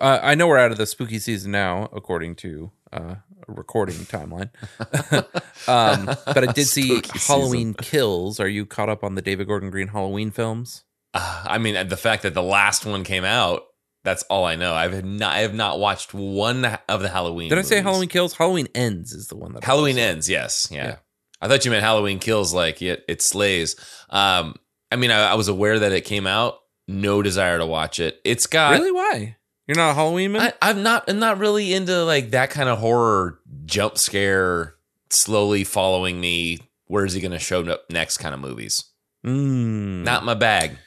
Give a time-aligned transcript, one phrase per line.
[0.00, 3.16] Uh, I know we're out of the spooky season now, according to uh,
[3.48, 4.50] a recording timeline.
[5.68, 8.38] um, but I did see Spooky Halloween Kills.
[8.38, 10.84] Are you caught up on the David Gordon Green Halloween films?
[11.14, 13.62] Uh, I mean, the fact that the last one came out,
[14.04, 14.74] that's all I know.
[14.74, 17.48] I've not, I have not watched one of the Halloween.
[17.48, 17.80] Did I say.
[17.80, 18.34] Halloween Kills?
[18.34, 20.86] Halloween Ends is the one that Halloween ends, yes, yeah.
[20.86, 20.96] Yeah.
[21.40, 23.76] I thought you meant Halloween kills, like it, it slays.
[24.08, 24.56] Um,
[24.90, 26.58] I mean, I, I was aware that it came out.
[26.88, 28.20] No desire to watch it.
[28.24, 28.72] It's got.
[28.72, 28.92] Really?
[28.92, 29.36] Why?
[29.66, 30.52] You're not a Halloween man?
[30.62, 31.04] I, I'm not.
[31.08, 34.74] I'm not really into like that kind of horror jump scare,
[35.10, 36.60] slowly following me.
[36.86, 38.18] Where's he going to show up next?
[38.18, 38.84] Kind of movies.
[39.24, 40.04] Mm.
[40.04, 40.78] Not my bag.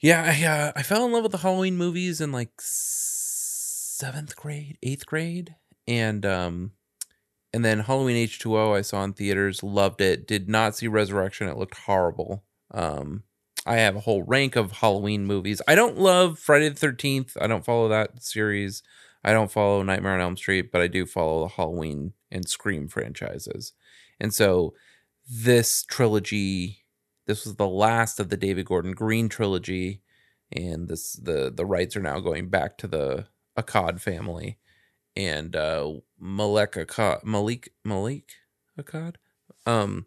[0.00, 4.78] Yeah, I, uh, I fell in love with the Halloween movies in like seventh grade,
[4.82, 5.56] eighth grade,
[5.86, 6.72] and um,
[7.52, 10.26] and then Halloween H two O I saw in theaters, loved it.
[10.26, 12.44] Did not see Resurrection; it looked horrible.
[12.70, 13.24] Um,
[13.66, 15.60] I have a whole rank of Halloween movies.
[15.68, 17.36] I don't love Friday the Thirteenth.
[17.40, 18.82] I don't follow that series.
[19.22, 22.88] I don't follow Nightmare on Elm Street, but I do follow the Halloween and Scream
[22.88, 23.72] franchises.
[24.18, 24.74] And so
[25.28, 26.80] this trilogy
[27.30, 30.02] this was the last of the David Gordon Green trilogy,
[30.50, 34.58] and this the the rights are now going back to the Akkad family,
[35.14, 38.32] and uh, Malek Akkad, Malik Malik
[38.76, 39.14] Akkad.
[39.64, 40.06] Um,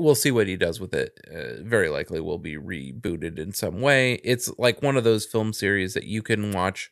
[0.00, 1.18] we'll see what he does with it.
[1.32, 4.14] Uh, very likely will be rebooted in some way.
[4.24, 6.90] It's like one of those film series that you can watch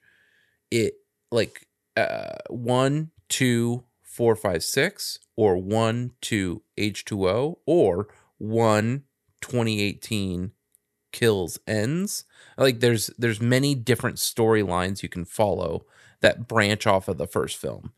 [0.71, 0.95] it
[1.31, 9.05] like uh one, two, four, five, six, or one, two, H two O, or one
[9.41, 10.53] 2018
[11.13, 12.25] kills ends
[12.59, 15.87] like there's there's many different storylines you can follow
[16.21, 17.93] that branch off of the first film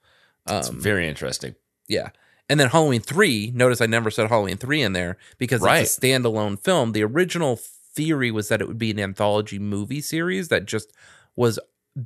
[0.48, 1.54] It's um very interesting.
[1.88, 2.10] yeah
[2.48, 5.82] and then halloween 3 notice i never said halloween 3 in there because Right.
[5.82, 10.00] it's a standalone film the original theory was that it would be an anthology movie
[10.00, 10.92] series that just
[11.36, 11.58] was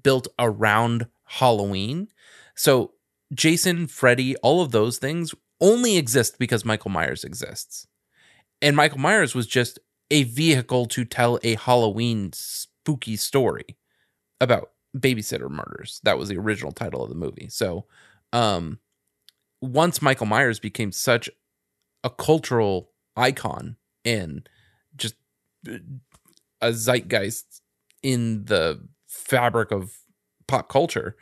[0.02, 2.08] built around halloween
[2.54, 2.92] so
[3.32, 7.86] jason freddy all of those things only exist because michael myers exists
[8.60, 13.76] and Michael Myers was just a vehicle to tell a Halloween spooky story
[14.40, 16.00] about babysitter murders.
[16.04, 17.48] That was the original title of the movie.
[17.50, 17.86] So,
[18.32, 18.78] um,
[19.62, 21.30] once Michael Myers became such
[22.04, 24.48] a cultural icon and
[24.96, 25.14] just
[25.68, 25.78] uh,
[26.60, 27.62] a zeitgeist
[28.02, 29.92] in the fabric of
[30.48, 31.16] pop culture,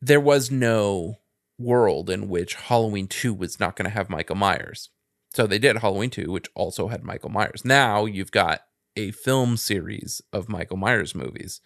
[0.00, 1.18] there was no
[1.58, 4.88] world in which Halloween 2 was not going to have Michael Myers.
[5.34, 7.64] So they did Halloween 2, which also had Michael Myers.
[7.64, 8.62] Now you've got
[8.96, 11.60] a film series of Michael Myers movies.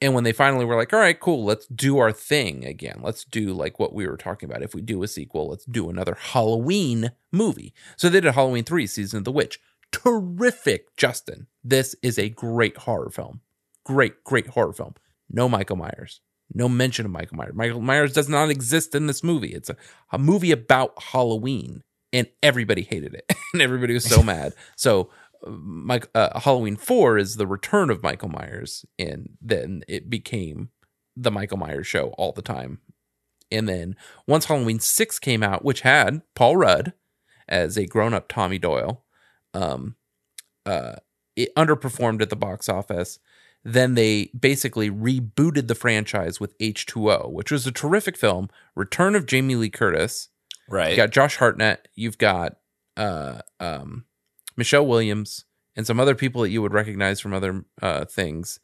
[0.00, 3.00] And when they finally were like, all right, cool, let's do our thing again.
[3.02, 4.62] Let's do like what we were talking about.
[4.62, 7.72] If we do a sequel, let's do another Halloween movie.
[7.96, 9.58] So they did Halloween 3, Season of the Witch.
[9.92, 11.46] Terrific, Justin.
[11.64, 13.40] This is a great horror film.
[13.84, 14.94] Great, great horror film.
[15.30, 16.20] No Michael Myers.
[16.52, 17.54] No mention of Michael Myers.
[17.54, 19.52] Michael Myers does not exist in this movie.
[19.52, 19.76] It's a,
[20.12, 24.52] a movie about Halloween, and everybody hated it, and everybody was so mad.
[24.76, 25.10] So,
[25.44, 30.70] uh, uh, Halloween Four is the return of Michael Myers, and then it became
[31.16, 32.80] the Michael Myers show all the time.
[33.50, 36.92] And then once Halloween Six came out, which had Paul Rudd
[37.48, 39.04] as a grown-up Tommy Doyle,
[39.54, 39.96] um,
[40.64, 40.96] uh,
[41.36, 43.18] it underperformed at the box office
[43.66, 48.48] then they basically rebooted the franchise with H2O, which was a terrific film.
[48.76, 50.28] Return of Jamie Lee Curtis.
[50.68, 50.90] Right.
[50.90, 51.88] You got Josh Hartnett.
[51.96, 52.58] You've got
[52.96, 54.04] uh, um,
[54.56, 55.44] Michelle Williams
[55.74, 58.58] and some other people that you would recognize from other uh, things.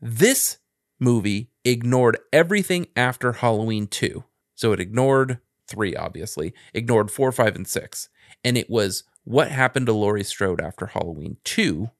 [0.00, 0.58] This
[1.00, 4.24] movie ignored everything after Halloween 2.
[4.54, 8.08] So it ignored 3, obviously, ignored 4, 5, and 6.
[8.44, 11.90] And it was what happened to Laurie Strode after Halloween 2.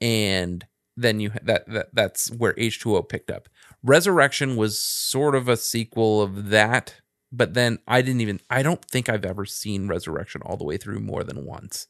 [0.00, 3.48] And then you that, that that's where H2O picked up.
[3.84, 8.84] Resurrection was sort of a sequel of that, but then I didn't even I don't
[8.84, 11.86] think I've ever seen Resurrection all the way through more than once.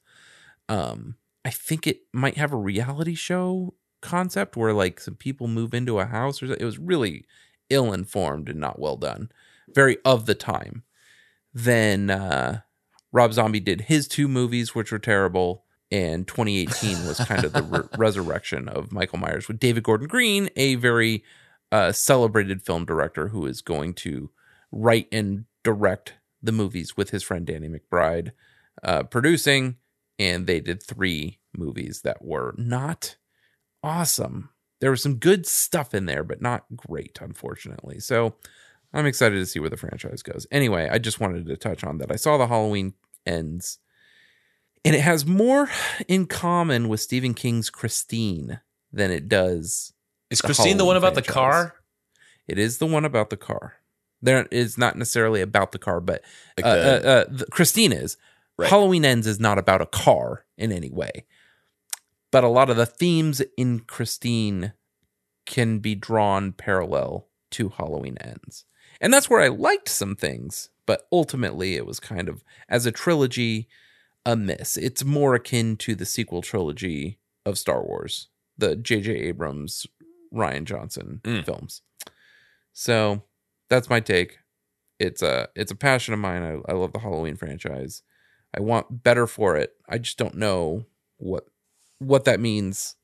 [0.69, 5.75] Um I think it might have a reality show concept where like some people move
[5.75, 7.25] into a house or so- it was really
[7.71, 9.31] ill informed and not well done.
[9.75, 10.85] Very of the time.
[11.55, 12.61] Then uh
[13.13, 17.63] Rob Zombie did his two movies which were terrible and 2018 was kind of the
[17.63, 21.25] re- resurrection of Michael Myers with David Gordon Green, a very
[21.73, 24.31] uh, celebrated film director who is going to
[24.71, 28.33] write and direct the movies with his friend Danny McBride
[28.83, 29.77] uh, producing.
[30.19, 33.17] And they did three movies that were not
[33.83, 34.51] awesome.
[34.81, 38.01] There was some good stuff in there, but not great, unfortunately.
[38.01, 38.35] So
[38.93, 40.47] I'm excited to see where the franchise goes.
[40.51, 42.11] Anyway, I just wanted to touch on that.
[42.13, 42.95] I saw the Halloween
[43.27, 43.79] ends
[44.85, 45.69] and it has more
[46.07, 48.61] in common with Stephen King's Christine
[48.93, 49.93] than it does
[50.31, 51.75] Is the Christine the one about the car?
[52.47, 53.75] It is the one about the car.
[54.23, 56.23] There is not necessarily about the car, but
[56.57, 58.17] Like uh, the- uh, uh, Christine is.
[58.59, 58.69] Right.
[58.71, 61.25] Halloween Ends is not about a car in any way,
[62.33, 64.73] but a lot of the themes in Christine
[65.47, 68.65] can be drawn parallel to Halloween Ends,
[69.01, 70.71] and that's where I liked some things.
[70.87, 73.69] But ultimately, it was kind of as a trilogy
[74.27, 74.77] a miss.
[74.77, 78.29] It's more akin to the sequel trilogy of Star Wars,
[78.59, 79.13] the J.J.
[79.13, 79.87] Abrams,
[80.35, 81.45] Rian Johnson Mm.
[81.45, 81.83] films.
[82.73, 83.23] So
[83.71, 84.39] that's my take.
[84.99, 86.43] It's a it's a passion of mine.
[86.43, 88.03] I, I love the Halloween franchise.
[88.57, 89.75] I want better for it.
[89.89, 90.85] I just don't know
[91.19, 91.45] what
[91.99, 92.95] what that means.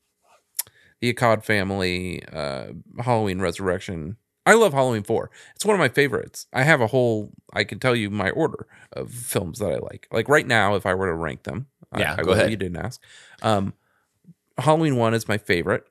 [1.01, 2.67] The Akkad family, uh,
[2.99, 4.17] Halloween Resurrection.
[4.45, 5.29] I love Halloween Four.
[5.55, 6.47] It's one of my favorites.
[6.53, 7.31] I have a whole.
[7.53, 10.07] I can tell you my order of films that I like.
[10.11, 11.67] Like right now, if I were to rank them,
[11.97, 12.49] Yeah, I, go ahead.
[12.51, 13.01] You didn't ask.
[13.41, 13.73] Um,
[14.57, 15.85] Halloween One is my favorite.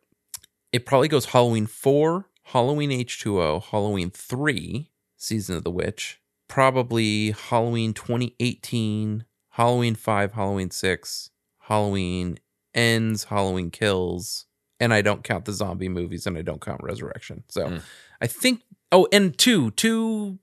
[0.73, 6.21] It probably goes Halloween Four, Halloween H two O, Halloween Three, Season of the Witch,
[6.49, 9.25] probably Halloween 2018,
[9.55, 11.31] Halloween 5, Halloween 6,
[11.61, 12.39] Halloween
[12.75, 14.47] Ends, Halloween Kills,
[14.81, 17.45] and I don't count the zombie movies and I don't count Resurrection.
[17.49, 17.83] So Mm.
[18.21, 20.39] I think oh, and 2, 2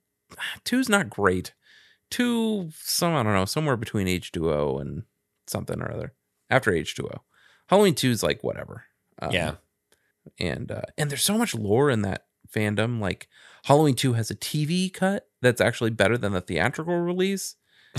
[0.63, 1.53] two's not great.
[2.11, 5.03] 2 some I don't know, somewhere between H2O and
[5.45, 6.13] something or other.
[6.49, 7.19] After H2O.
[7.67, 8.85] Halloween 2 is like whatever.
[9.21, 9.55] Um, yeah.
[10.39, 13.01] and uh, and there's so much lore in that fandom.
[13.01, 13.27] Like
[13.65, 17.55] Halloween Two has a TV cut that's actually better than the theatrical release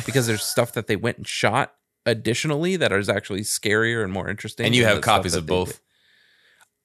[0.07, 1.75] because there's stuff that they went and shot
[2.07, 4.67] additionally that is actually scarier and more interesting.
[4.67, 5.69] And you have copies of both?
[5.69, 5.79] did.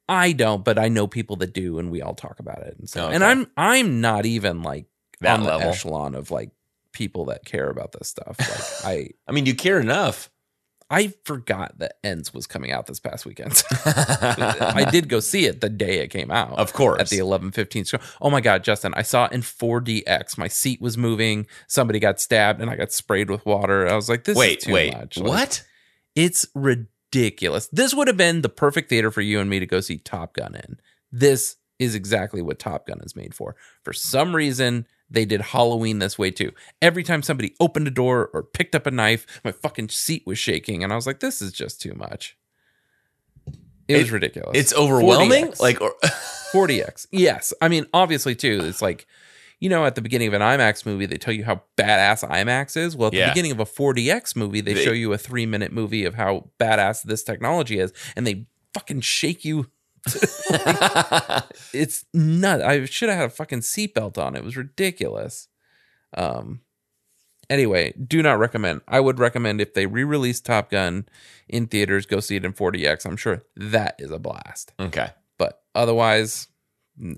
[0.09, 2.77] I don't, but I know people that do, and we all talk about it.
[2.79, 3.23] And so, Oh, and.
[3.23, 4.85] I'm I'm not even like
[5.21, 5.69] That on the level.
[5.69, 6.51] echelon of like
[6.93, 8.37] people that care about this stuff.
[8.39, 10.29] Like I I mean, you care enough.
[10.89, 13.61] I forgot that Ends was coming out this past weekend.
[13.85, 16.57] I did go see it the day it came out.
[16.57, 17.01] Of course.
[17.01, 17.97] At the 11:15 show.
[18.21, 20.37] Oh my god, Justin, I saw it in 4DX.
[20.37, 21.45] My seat was moving.
[21.67, 23.87] Somebody got stabbed and I got sprayed with water.
[23.87, 24.93] I was like, this wait, is too wait.
[24.93, 25.17] much.
[25.17, 25.63] Like, What?
[26.15, 27.67] It's ridiculous.
[27.67, 30.33] This would have been the perfect theater for you and me to go see Top
[30.33, 30.77] Gun in.
[31.11, 33.55] This is exactly what Top Gun is made for.
[33.83, 36.51] For some reason, they did Halloween this way too.
[36.81, 40.37] Every time somebody opened a door or picked up a knife, my fucking seat was
[40.39, 42.37] shaking, and I was like, "This is just too much."
[43.87, 44.51] It, was ridiculous.
[44.53, 45.45] It's overwhelming.
[45.47, 45.59] 4DX.
[45.61, 45.93] Like, or,
[46.53, 47.07] 4DX.
[47.11, 47.53] Yes.
[47.61, 49.07] I mean, obviously, too, it's like,
[49.61, 52.75] you know, at the beginning of an IMAX movie, they tell you how badass IMAX
[52.75, 52.97] is.
[52.97, 53.27] Well, at Yeah.
[53.27, 56.15] the beginning of a 4DX movie, they, They- show you a three minute movie of
[56.15, 59.67] how badass this technology is, and they fucking shake you.
[61.73, 62.61] It's nut.
[62.61, 64.35] I should have had a fucking seatbelt on.
[64.35, 65.47] It was ridiculous.
[66.15, 66.61] Um.
[67.49, 68.81] Anyway, do not recommend.
[68.87, 71.07] I would recommend if they re-release Top Gun
[71.47, 73.05] in theaters, go see it in 4DX.
[73.05, 75.09] I'm sure that is a blast okay.
[75.37, 76.47] but otherwise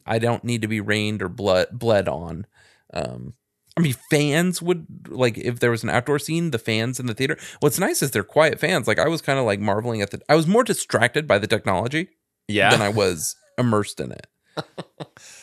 [0.06, 2.46] i don't need to be rained or blood bled on
[2.94, 3.34] um
[3.78, 7.14] i mean fans would like if there was an outdoor scene the fans in the
[7.14, 10.12] theater what's nice is they're quiet fans like i was kind of like marveling at
[10.12, 12.10] the i was more distracted by the technology
[12.50, 12.72] Yeah.
[12.72, 14.28] than i was immersed in it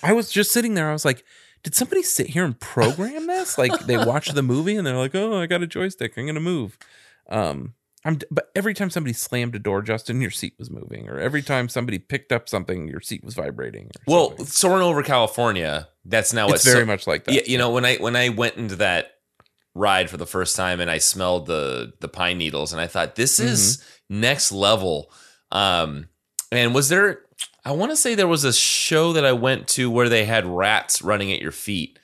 [0.03, 1.25] i was just sitting there i was like
[1.63, 5.15] did somebody sit here and program this like they watched the movie and they're like
[5.15, 6.77] oh i got a joystick i'm gonna move
[7.31, 7.75] um
[8.05, 11.43] I'm, but every time somebody slammed a door, Justin, your seat was moving, or every
[11.43, 13.87] time somebody picked up something, your seat was vibrating.
[13.87, 14.47] Or well, something.
[14.47, 17.35] soaring over California, that's now it's very so- much like that.
[17.35, 19.15] Yeah, you know when I when I went into that
[19.75, 23.17] ride for the first time and I smelled the the pine needles and I thought
[23.17, 24.21] this is Mm-hmm.
[24.21, 25.11] next level.
[25.51, 26.09] Um,
[26.53, 27.21] and was there?
[27.65, 30.47] I want to say there was a show that I went to where they had
[30.47, 31.99] rats running at your feet.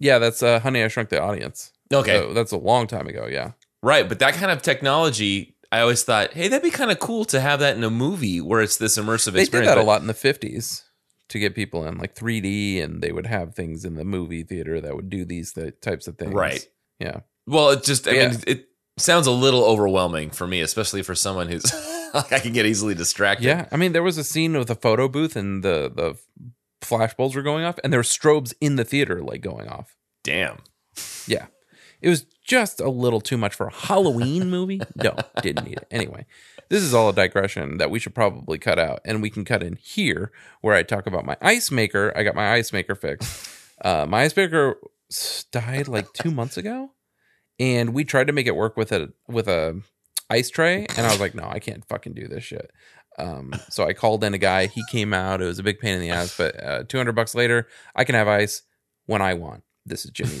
[0.00, 1.72] yeah, that's uh, Honey, I Shrunk the Audience.
[1.92, 3.26] Okay, So that's a long time ago.
[3.30, 6.98] Yeah, right, but that kind of technology, I always thought, hey, that'd be kind of
[6.98, 9.74] cool to have that in a movie where it's this immersive they did experience.
[9.74, 10.82] that a lot in the fifties
[11.28, 14.80] to get people in like 3D, and they would have things in the movie theater
[14.80, 16.34] that would do these th- types of things.
[16.34, 16.66] Right.
[16.98, 17.20] Yeah.
[17.46, 18.28] Well, it just, I Yeah.
[18.30, 21.64] mean, it sounds a little overwhelming for me, especially for someone who's
[22.14, 23.46] like, I can get easily distracted.
[23.46, 23.66] Yeah.
[23.72, 26.18] I mean, there was a scene with a photo booth, and the the
[26.82, 29.96] flash bulbs were going off, and there were strobes in the theater like going off.
[30.22, 30.58] Damn.
[31.26, 31.46] Yeah.
[32.00, 34.80] It was just a little too much for a Halloween movie.
[34.94, 35.86] No, didn't need it.
[35.90, 36.26] Anyway,
[36.68, 39.00] this is all a digression that we should probably cut out.
[39.06, 42.12] And we can cut in here where I talk about my ice maker.
[42.14, 43.48] I got my ice maker fixed.
[43.82, 44.76] Uh, my ice maker
[45.50, 46.90] died like two months ago.
[47.58, 49.80] And we tried to make it work with a with a
[50.30, 50.86] ice tray.
[50.96, 52.70] And I was like, no, I can't fucking do this shit.
[53.18, 54.66] Um, so I called in a guy.
[54.66, 55.40] He came out.
[55.40, 58.16] It was a big pain in the ass, but uh, 200 bucks later, I can
[58.16, 58.62] have ice
[59.06, 59.62] when I want.
[59.86, 60.40] This is Jimmy.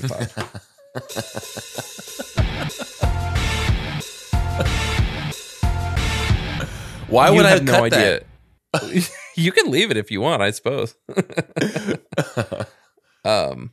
[7.08, 8.24] Why You would I have cut that?
[9.36, 10.94] you can leave it if you want, I suppose.
[13.24, 13.72] um,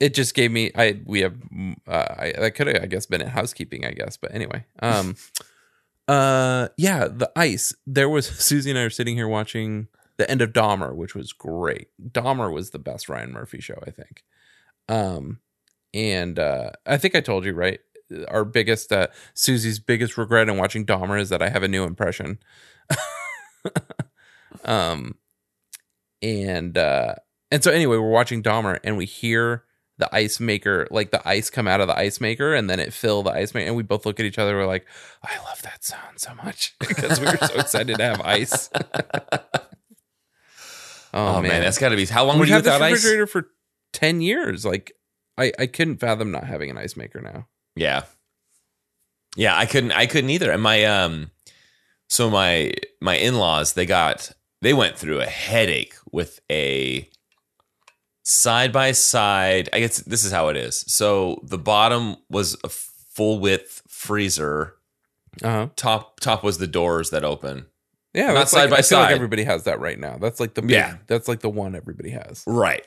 [0.00, 0.70] it just gave me.
[0.74, 1.34] I we have.
[1.34, 3.84] mm, Uh, I could have, I guess, been in housekeeping.
[3.84, 4.64] I guess, but anyway.
[4.80, 5.16] Um,
[6.08, 7.74] uh, yeah, the ice.
[7.86, 9.88] There was Susie and I are sitting here watching
[10.18, 11.88] the end of Dahmer, which was great.
[12.02, 14.24] Dahmer was the best Ryan Murphy show, I think.
[14.88, 15.40] Um,
[15.92, 17.80] and uh, I think I told you right.
[18.28, 21.84] Our biggest, uh, Susie's biggest regret in watching Dahmer is that I have a new
[21.84, 22.38] impression.
[24.64, 25.16] um,
[26.22, 27.14] and uh,
[27.50, 29.64] and so anyway, we're watching Dahmer, and we hear
[29.98, 32.92] the ice maker, like the ice come out of the ice maker, and then it
[32.92, 34.56] fill the ice maker, and we both look at each other.
[34.56, 34.86] We're like,
[35.22, 38.70] I love that sound so much because we were so excited to have ice.
[41.14, 41.62] Oh, man.
[41.62, 42.04] that's got to be.
[42.04, 42.92] How long were We've you this without ice?
[42.96, 43.48] refrigerator for
[43.94, 44.66] ten years.
[44.66, 44.92] Like,
[45.38, 47.46] I I couldn't fathom not having an ice maker now.
[47.74, 48.02] Yeah.
[49.34, 50.50] Yeah, I couldn't I couldn't either.
[50.50, 51.30] And my um
[52.10, 57.08] so my my in-laws, they got they went through a headache with a
[58.28, 59.68] side by side.
[59.72, 60.84] I guess this is how it is.
[60.88, 64.74] So the bottom was a full width freezer.
[65.44, 65.68] Uh huh.
[65.76, 67.66] Top top was the doors that open.
[68.14, 69.14] Yeah, Not that's side like, by I feel like side.
[69.14, 70.16] everybody has that right now.
[70.18, 70.96] That's like the big, Yeah.
[71.06, 72.42] That's like the one everybody has.
[72.46, 72.86] Right.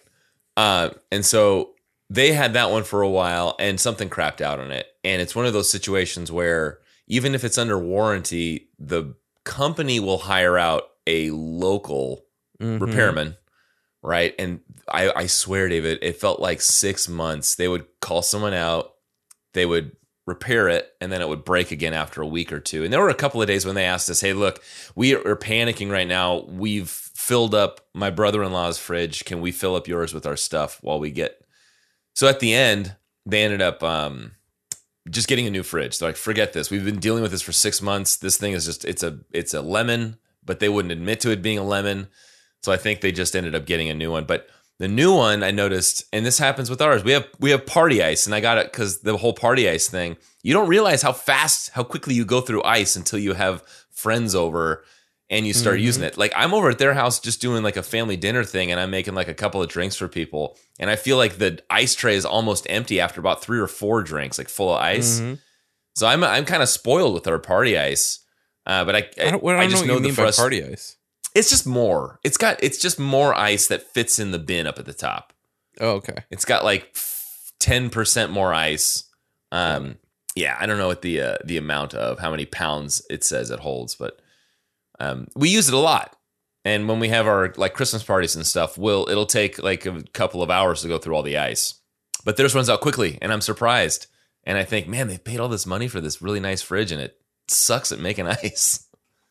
[0.58, 1.76] Uh, and so
[2.10, 4.88] they had that one for a while and something crapped out on it.
[5.04, 10.18] And it's one of those situations where even if it's under warranty, the company will
[10.18, 12.26] hire out a local
[12.60, 12.82] Mhm.
[12.82, 13.38] repairman.
[14.02, 14.34] Right.
[14.40, 17.56] And I, I swear, David, it felt like six months.
[17.56, 18.94] They would call someone out,
[19.54, 19.92] they would
[20.26, 22.84] repair it, and then it would break again after a week or two.
[22.84, 24.64] And there were a couple of days when they asked us, Hey, look,
[24.96, 26.46] we are panicking right now.
[26.48, 29.26] We've filled up my brother in law's fridge.
[29.26, 31.42] Can we fill up yours with our stuff while we get.
[32.16, 34.32] So at the end, they ended up um,
[35.10, 35.98] just getting a new fridge.
[35.98, 36.70] They're like, forget this.
[36.70, 38.18] We've been dealing with this for six months.
[38.18, 41.42] This thing is just it's a it's a lemon, but they wouldn't admit to it
[41.42, 42.08] being a lemon.
[42.64, 44.26] So I think they just ended up getting a new one.
[44.26, 44.50] But
[44.80, 47.04] the new one I noticed, and this happens with ours.
[47.04, 49.88] We have we have party ice, and I got it because the whole party ice
[49.90, 50.18] thing.
[50.44, 53.62] You don't realize how fast, how quickly you go through ice until you have
[53.92, 54.86] friends over
[55.30, 55.84] and you start Mhm.
[55.84, 56.18] using it.
[56.18, 58.90] Like I'm over at their house just doing like a family dinner thing, and I'm
[58.90, 62.16] making like a couple of drinks for people, and I feel like the ice tray
[62.16, 65.20] is almost empty after about three or four drinks, like full of ice.
[65.20, 65.40] Mhm.
[65.96, 68.20] So I'm I'm kind of spoiled with our party ice.
[68.66, 70.96] Uh, but I, I don't, I I don't just know know the frust- party ice.
[71.36, 72.20] It's just more.
[72.24, 75.34] It's got it's just more ice that fits in the bin up at the top.
[75.80, 76.24] Oh, okay.
[76.30, 76.96] It's got like
[77.60, 79.06] ten percent more ice.
[79.52, 79.98] Um,
[80.36, 83.52] yeah, I don't know what the uh, the amount of how many pounds it says
[83.52, 84.20] it holds, but
[85.00, 86.16] um, we use it a lot.
[86.66, 90.04] And when we have our like Christmas parties and stuff, we'll it'll take like a
[90.14, 91.76] couple of hours to go through all the ice.
[92.26, 94.08] But theirs runs out quickly, and I'm surprised.
[94.44, 97.02] And I think, man, they paid all this money for this really nice fridge, and
[97.02, 98.88] it sucks at making ice.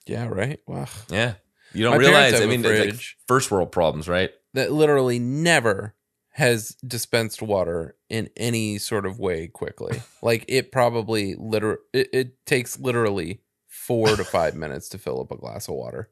[0.06, 0.58] Yeah, right.
[0.66, 0.86] Wow.
[1.10, 1.34] Yeah,
[1.72, 2.40] you don't My realize.
[2.40, 4.30] I mean, it's like first world problems, right?
[4.54, 5.94] That literally never
[6.32, 10.00] has dispensed water in any sort of way quickly.
[10.22, 15.30] like it probably liter it, it takes literally four to five minutes to fill up
[15.32, 16.10] a glass of water.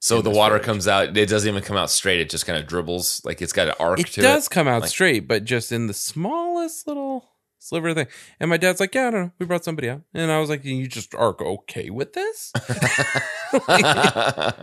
[0.00, 0.66] So the water fridge.
[0.66, 1.16] comes out.
[1.16, 2.20] It doesn't even come out straight.
[2.20, 3.22] It just kind of dribbles.
[3.24, 4.50] Like it's got an arc to It does it.
[4.50, 8.06] come out Like- straight, but just in the smallest little sliver thing.
[8.38, 9.32] And my dad's like, "Yeah, I don't know.
[9.38, 12.52] We brought somebody out," and I was like, "You just are okay with this?"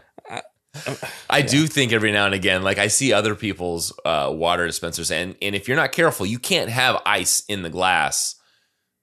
[1.29, 5.11] I do think every now and again, like I see other people's uh, water dispensers,
[5.11, 8.35] and and if you're not careful, you can't have ice in the glass.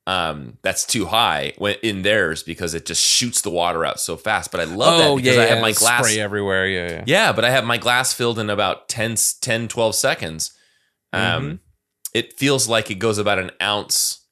[0.06, 4.16] Um, that's too high when in theirs because it just shoots the water out so
[4.16, 4.50] fast.
[4.50, 6.00] But I love that because I have my glass.
[6.00, 6.66] Oh, spray everywhere.
[6.66, 7.04] Yeah, yeah.
[7.06, 10.52] Yeah, but I have my glass filled in about 10, 10 12 seconds.
[11.12, 11.58] Um, Mhm.
[12.12, 14.24] It feels like it goes about an ounce,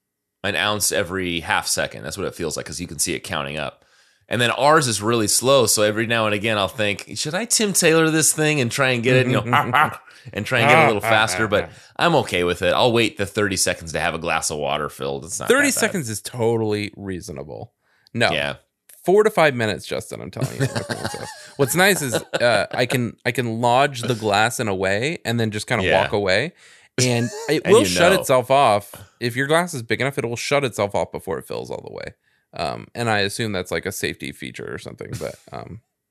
[0.42, 2.02] an ounce every half second.
[2.02, 3.85] That's what it feels like because you can see it counting up.
[4.29, 5.67] And then ours is really slow.
[5.67, 8.91] So every now and again, I'll think, should I Tim Taylor this thing and try
[8.91, 9.41] and get it, you know,
[10.35, 11.49] and try and get it a little faster?
[11.49, 12.75] But I'm okay with it.
[12.75, 15.25] I'll wait the 30 seconds to have a glass of water filled.
[15.25, 17.73] It's not Thirty seconds is totally reasonable.
[18.13, 18.57] No, Yeah.
[19.03, 20.21] four to five minutes, Justin.
[20.21, 20.61] I'm telling you.
[20.61, 21.29] my parents says.
[21.57, 25.41] What's nice is uh, I can I can lodge the glass in a way and
[25.41, 26.03] then just kind of Yeah.
[26.03, 26.53] walk away,
[26.99, 30.19] and it And will you shut itself off if your glass is big enough.
[30.19, 32.15] It will shut itself off before it fills all the way.
[32.55, 35.81] Um, and I assume that's like a safety feature or something, but um,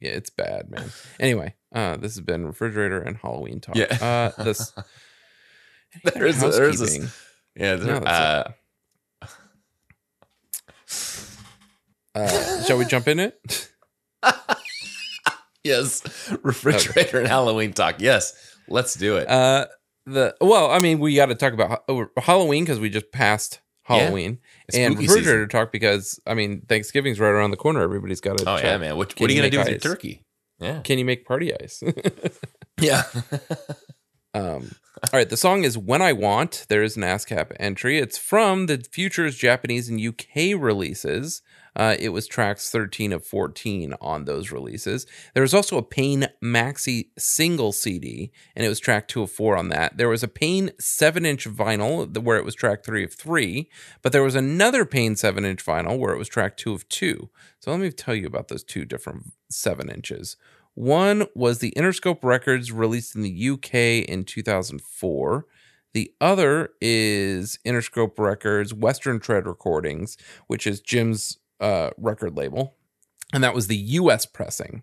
[0.00, 0.90] yeah, it's bad, man.
[1.18, 3.74] Anyway, uh, this has been refrigerator and Halloween talk.
[3.76, 4.32] Yeah.
[4.36, 4.72] uh, this.
[6.14, 6.98] There's a- there's this-
[7.56, 7.76] Yeah.
[7.76, 8.52] There- that's uh,
[12.14, 13.68] Uh, shall we jump in it?
[15.62, 16.02] yes.
[16.42, 17.96] Refrigerator and Halloween talk.
[18.00, 18.32] Yes.
[18.68, 19.28] Let's do it.
[19.28, 19.66] Uh,
[20.06, 23.60] the well, I mean, we got to talk about Ha- Halloween because we just passed
[23.86, 27.82] Halloween, It's and spooky refrigerator talk because I mean Thanksgiving's right around the corner.
[27.82, 28.50] Everybody's got to.
[28.50, 28.96] Oh yeah, man.
[28.96, 30.24] What, what are you you gonna do make with your turkey?
[30.58, 30.80] Yeah.
[30.80, 31.82] Can you make party ice?
[32.80, 33.04] Yeah.
[34.34, 36.66] Um, all right, the song is When I Want.
[36.68, 37.98] There is an ASCAP entry.
[37.98, 41.40] It's from the Futures Japanese and UK releases.
[41.76, 45.06] Uh, it was tracks 13 of 14 on those releases.
[45.34, 49.58] There was also a Pain Maxi single CD, and it was track 2 of 4
[49.58, 49.98] on that.
[49.98, 53.68] There was a Pain 7 inch vinyl where it was track 3 of 3,
[54.00, 57.28] but there was another Pain 7 inch vinyl where it was track 2 of 2.
[57.60, 60.36] So let me tell you about those two different 7 inches.
[60.74, 65.46] One was the Interscope Records released in the UK in 2004.
[65.92, 72.74] The other is Interscope Records Western Tread Recordings, which is Jim's uh, record label.
[73.32, 74.82] And that was the US pressing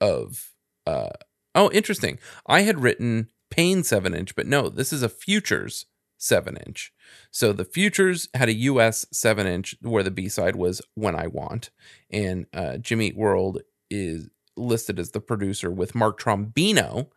[0.00, 0.52] of.
[0.86, 1.10] Uh,
[1.54, 2.18] oh, interesting.
[2.46, 5.86] I had written Pain 7 inch, but no, this is a Futures
[6.18, 6.92] 7 inch.
[7.30, 11.26] So the Futures had a US 7 inch where the B side was When I
[11.26, 11.70] Want.
[12.10, 17.08] And uh, Jimmy Eat World is listed as the producer with Mark Trombino.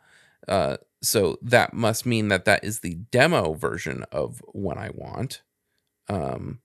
[0.48, 5.42] Uh, so that must mean that that is the demo version of When I Want.
[6.10, 6.60] Um,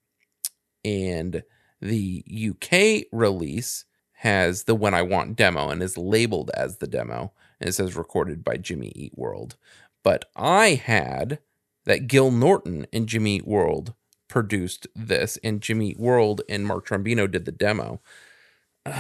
[0.84, 1.42] and
[1.82, 7.32] the UK release has the When I Want demo and is labeled as the demo.
[7.60, 9.56] And it says recorded by Jimmy Eat World.
[10.04, 11.40] But I had
[11.84, 13.94] that Gil Norton and Jimmy Eat World
[14.28, 18.00] produced this, and Jimmy Eat World and Mark Trombino did the demo.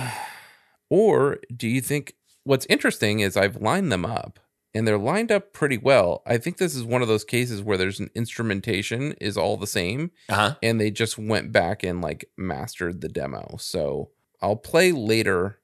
[0.90, 4.38] Or do you think what's interesting is I've lined them up
[4.74, 6.22] and they're lined up pretty well.
[6.26, 9.66] I think this is one of those cases where there's an instrumentation is all the
[9.66, 10.56] same Uh-huh.
[10.62, 13.56] and they just went back and like mastered the demo.
[13.58, 14.10] So
[14.40, 15.58] I'll play later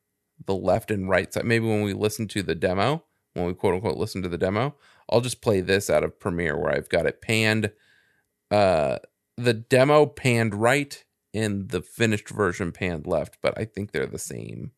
[0.47, 1.45] the left and right side.
[1.45, 4.77] Maybe when we listen to the demo, when we quote unquote listen to the demo,
[5.11, 7.73] I'll just play this out of Premiere where I've got it panned,
[8.51, 8.99] uh,
[9.37, 14.19] the demo panned right and the finished version panned left, but I think they're the
[14.19, 14.73] same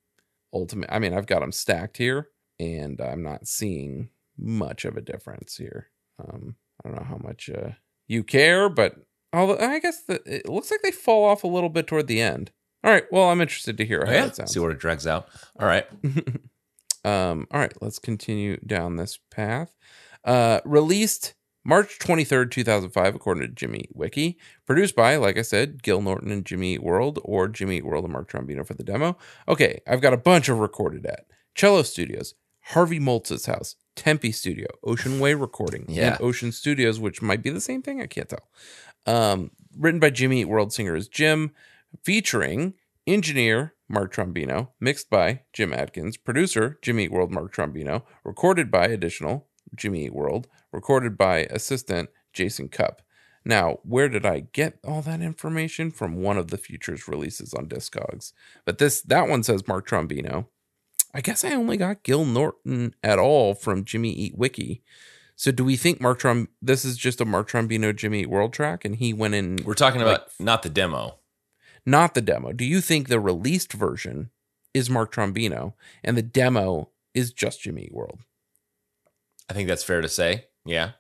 [0.53, 0.91] ultimate.
[0.93, 4.11] I mean, I've got them stacked here and I'm not seeing
[4.41, 5.91] much of a difference here.
[6.19, 7.71] Um, I don't know how much uh,
[8.09, 8.97] you care, but
[9.33, 12.21] although I guess the, it looks like they fall off a little bit toward the
[12.21, 12.50] end.
[12.83, 13.05] All right.
[13.13, 14.26] Well, I'm interested to hear how Oh, yeah.
[14.26, 14.53] it sounds.
[14.53, 15.29] See what it drags out.
[15.59, 15.87] All right.
[17.05, 17.73] um, all right.
[17.81, 19.76] Let's continue down this path.
[20.25, 24.39] Uh, released March 23rd, 2005, according to Jimmy Wiki.
[24.67, 28.31] Produced by, like I said, Gil Norton and Jimmy World, or Jimmy World and Mark
[28.31, 29.17] Trombino for the demo.
[29.47, 32.35] Okay, I've got a bunch of recorded at Cello Studios,
[32.71, 36.13] Harvey Moltz's house, Tempe Studio, Ocean Way Recording, Yeah.
[36.15, 38.00] and Ocean Studios, which might be the same thing.
[38.00, 38.49] I can't tell.
[39.06, 41.52] Um, written by Jimmy Eat World singer is Jim,
[42.04, 42.75] featuring
[43.06, 48.87] engineer Mark Trombino, mixed by Jim Adkins, producer Jimmy Eat World Mark Trombino, recorded by
[48.87, 53.02] additional Jimmy Eat World, recorded by assistant Jason Cupp.
[53.45, 56.17] Now, where did I get all that information from?
[56.23, 58.33] One of the futures releases on Discogs,
[58.65, 60.47] but this that one says Mark Trombino.
[61.13, 64.83] I guess I only got Gil Norton at all from Jimmy Eat Wiki.
[65.35, 66.49] So do we think Mark Trom?
[66.61, 69.75] This is just a Mark Trombino Jimmy Eat World track, and he went in We're
[69.75, 71.19] talking like, about not the demo.
[71.87, 72.53] not the demo.
[72.53, 74.31] Do you think the released version
[74.75, 75.73] is Mark Trombino
[76.05, 78.21] and the demo is just Jimmy Eat World?
[79.49, 80.47] I think that's fair to say.
[80.65, 80.93] Yeah.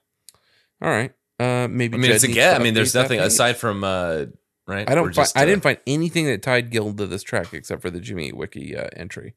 [0.82, 1.12] All right.
[1.38, 1.94] Uh, maybe.
[1.94, 2.58] I mean, Jed it's a guess.
[2.58, 4.24] I mean, there's nothing aside from uh,
[4.66, 4.88] right.
[4.90, 5.14] I don't.
[5.14, 7.90] Fi- just, I uh, didn't find anything that tied Gil to this track except for
[7.90, 9.34] the Jimmy Eat Wiki uh, entry.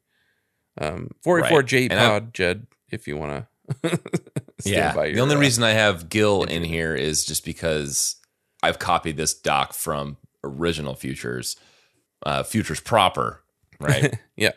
[0.80, 1.90] Um, 44 Right.
[1.90, 3.46] Pod Jed, if you want
[3.82, 4.00] to.
[4.64, 4.92] Yeah.
[4.92, 8.16] The only uh, reason I have Gil in here is just because
[8.62, 11.56] I've copied this doc from original Futures,
[12.24, 13.42] uh, Futures proper,
[13.80, 14.18] right?
[14.36, 14.52] yeah.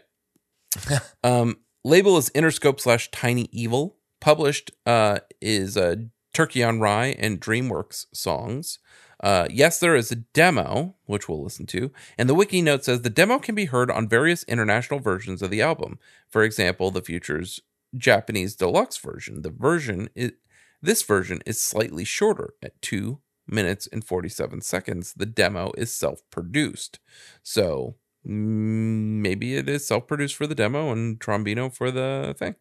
[1.24, 3.98] um, label is Interscope slash Tiny Evil.
[4.20, 5.96] Published uh, is uh,
[6.34, 8.80] Turkey on Rye and DreamWorks songs.
[9.22, 11.92] Uh, yes, there is a demo, which we'll listen to.
[12.18, 15.50] And the wiki note says the demo can be heard on various international versions of
[15.50, 16.00] the album.
[16.30, 17.62] For example, the Future's
[17.96, 19.42] Japanese deluxe version.
[19.42, 20.34] The version is
[20.82, 25.14] this version is slightly shorter at two minutes and 47 seconds.
[25.14, 27.00] The demo is self produced.
[27.42, 32.56] So mm, maybe it is self produced for the demo and Trombino for the thing.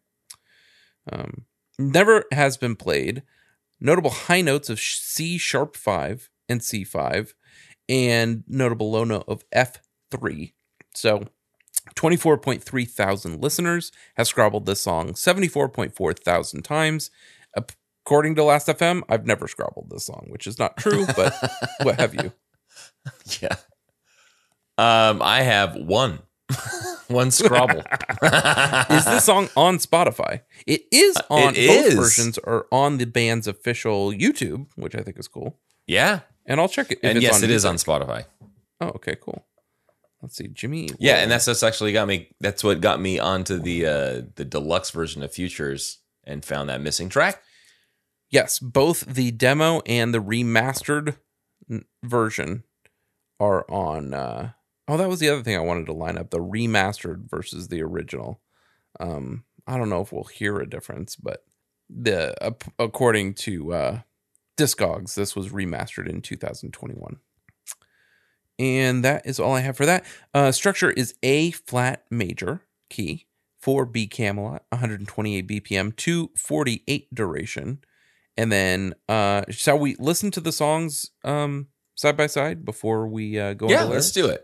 [1.11, 1.45] Um,
[1.77, 3.21] never has been played.
[3.79, 7.33] Notable high notes of C sharp 5 and C5,
[7.89, 10.53] and notable low note of F3.
[10.93, 11.25] So
[11.95, 17.09] 24.3 thousand listeners have scrobbled this song 74.4 thousand times.
[18.05, 21.33] According to Last FM, I've never scrobbled this song, which is not true, but
[21.83, 22.31] what have you?
[23.41, 23.55] yeah.
[24.77, 26.19] Um, I have one,
[27.07, 27.83] one Scrobble.
[28.21, 30.41] Is this song on Spotify?
[30.67, 31.93] It is on It both is.
[31.95, 35.57] versions are on the band's official YouTube, which I think is cool.
[35.87, 36.99] Yeah, And I'll check it.
[37.03, 37.87] And yes, it is music.
[37.89, 38.25] on Spotify.
[38.79, 39.45] Oh, okay, cool.
[40.21, 40.89] let's see, Jimmy.
[40.99, 41.21] Yeah, Whoa.
[41.23, 42.29] and that's that's actually got me.
[42.39, 46.81] That's what got me onto the uh the deluxe version of Futures and found that
[46.81, 47.41] missing track.
[48.29, 51.17] yes, both the demo and the remastered
[52.03, 52.63] version
[53.39, 54.13] are on.
[54.13, 54.51] uh
[54.89, 57.81] Oh, that was the other thing I wanted to line up: the remastered versus the
[57.81, 58.39] original.
[59.01, 61.43] Um, I don't know if we'll hear a difference, but
[61.89, 63.99] the ap- according to uh
[64.57, 67.17] Discogs, this was remastered in 2021.
[68.59, 70.03] And that is all I have for that.
[70.33, 73.27] Uh, structure is A flat major key,
[73.59, 77.79] 4 B Camelot, 128 BPM, 248 duration.
[78.35, 83.39] And then, uh, shall we listen to the songs um, side by side before we
[83.39, 83.69] uh, go?
[83.69, 84.43] yeah, let's do it.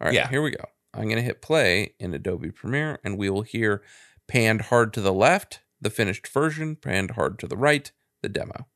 [0.00, 0.28] All right, Yeah.
[0.28, 0.64] here we go.
[0.92, 3.82] I'm going to hit play in Adobe Premiere and we will hear
[4.26, 8.66] panned hard to the left, the finished version, panned hard to the right, the demo.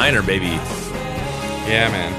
[0.00, 0.46] Minor, baby.
[1.68, 2.09] Yeah, man.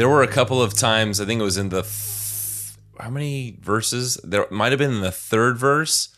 [0.00, 1.20] There were a couple of times.
[1.20, 4.18] I think it was in the th- how many verses?
[4.24, 6.08] There might have been in the third verse,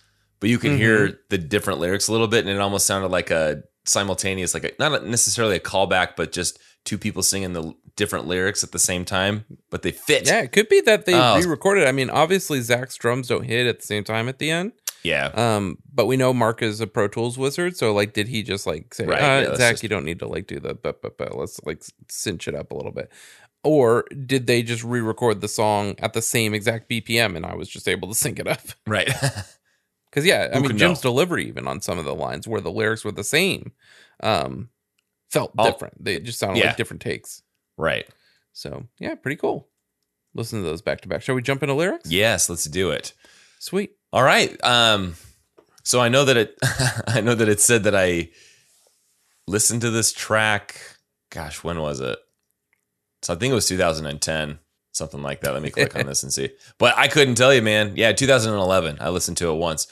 [0.40, 3.30] but you could hear the different lyrics a little bit, and it almost sounded like
[3.32, 8.26] a simultaneous, like a, not necessarily a callback, but just two people singing the different
[8.26, 10.26] lyrics at the same time, but they fit.
[10.26, 11.36] Yeah, it could be that they Oh.
[11.36, 11.86] re-recorded.
[11.86, 14.72] I mean, obviously Zach's drums don't hit at the same time at the end.
[15.04, 15.26] yeah.
[15.34, 18.66] Um, but we know Mark is a Pro Tools wizard, so like, did he just
[18.66, 21.02] like say, Right, uh, yeah, Zach, just- you don't need to like do the, but
[21.02, 23.10] but but let's like cinch it up a little bit,
[23.64, 27.68] or did they just re-record the song at the same exact BPM and I was
[27.68, 28.60] just able to sync it up?
[28.86, 29.10] right.
[30.10, 31.10] Because yeah, I Who mean, Jim's know?
[31.10, 33.72] delivery even on some of the lines where the lyrics were the same,
[34.22, 34.68] um,
[35.30, 35.64] felt Oh.
[35.64, 36.04] different.
[36.04, 36.66] They just sounded Yeah.
[36.66, 37.42] like different takes.
[37.78, 38.06] right.
[38.52, 39.68] So yeah, pretty cool.
[40.34, 41.22] Listen to those back to back.
[41.22, 42.10] Shall we jump into lyrics?
[42.10, 43.14] Yes, let's do it.
[43.58, 43.92] Sweet.
[44.12, 44.62] All right.
[44.62, 45.14] Um,
[45.82, 46.58] so I know that it,
[47.06, 48.28] I know that it said that I
[49.46, 50.78] listened to this track.
[51.30, 52.18] Gosh, when was it?
[53.22, 54.58] So I think it was 2010,
[54.92, 55.52] something like that.
[55.52, 56.50] Let me click on this and see.
[56.78, 57.92] But I couldn't tell you, man.
[57.96, 58.98] Yeah, 2011.
[59.00, 59.86] I listened to it once.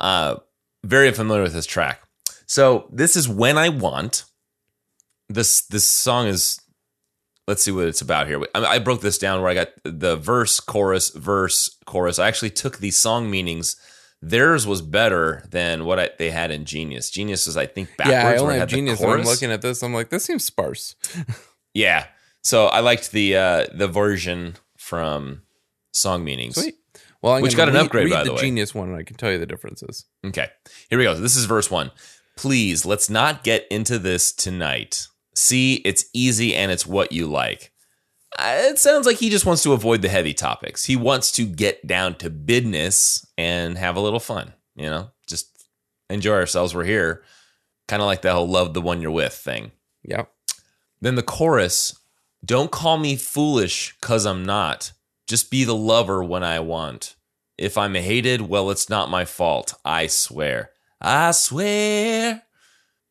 [0.00, 0.36] Uh,
[0.84, 2.02] very familiar with this track.
[2.46, 4.24] So this is when I want.
[5.28, 6.60] This this song is.
[7.46, 8.42] Let's see what it's about here.
[8.54, 12.18] I, I broke this down where I got the verse, chorus, verse, chorus.
[12.18, 13.76] I actually took the song meanings
[14.24, 17.10] theirs was better than what I, they had in Genius.
[17.10, 18.10] Genius was, I think, backwards.
[18.12, 19.02] yeah, I only have genius.
[19.02, 20.94] I'm looking at this, I'm like, this seems sparse.
[21.76, 22.06] Yeah.
[22.44, 25.42] So I liked the uh, the version from
[25.92, 26.56] Song Meanings.
[26.60, 26.76] Sweet.
[27.22, 28.40] Well, I'm Which got an read- upgrade, read by the way.
[28.40, 30.04] genius one, and I can tell you the differences.
[30.26, 30.48] Okay.
[30.90, 31.14] Here we go.
[31.14, 31.90] This is verse one.
[32.36, 35.06] Please, let's not get into this tonight.
[35.34, 37.72] See, it's easy and it's what you like.
[38.38, 40.84] Uh, It sounds like he just wants to avoid the heavy topics.
[40.84, 45.66] He wants to get down to business and have a little fun, you know, just
[46.10, 46.74] enjoy ourselves.
[46.74, 47.22] We're here.
[47.88, 49.70] Kind of like that whole love the one you're with thing.
[50.04, 50.30] Yep.
[51.00, 51.98] Then the chorus
[52.44, 54.92] Don't call me foolish, cause I'm not.
[55.26, 57.14] Just be the lover when I want.
[57.56, 59.74] If I'm hated, well, it's not my fault.
[59.84, 60.70] I swear.
[61.00, 62.42] I swear.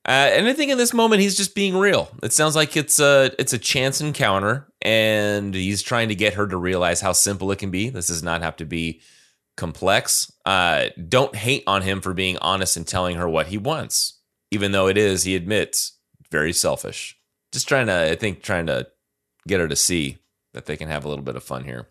[0.06, 2.10] Uh, and I think in this moment he's just being real.
[2.22, 6.46] It sounds like it's a it's a chance encounter, and he's trying to get her
[6.46, 7.90] to realize how simple it can be.
[7.90, 9.02] This does not have to be
[9.56, 10.30] complex.
[10.46, 14.20] Uh, don't hate on him for being honest and telling her what he wants,
[14.52, 15.94] even though it is he admits
[16.30, 17.18] very selfish.
[17.54, 18.88] Just trying to, I think, trying to
[19.48, 20.18] get her to see
[20.54, 21.88] that they can have a little bit of fun here.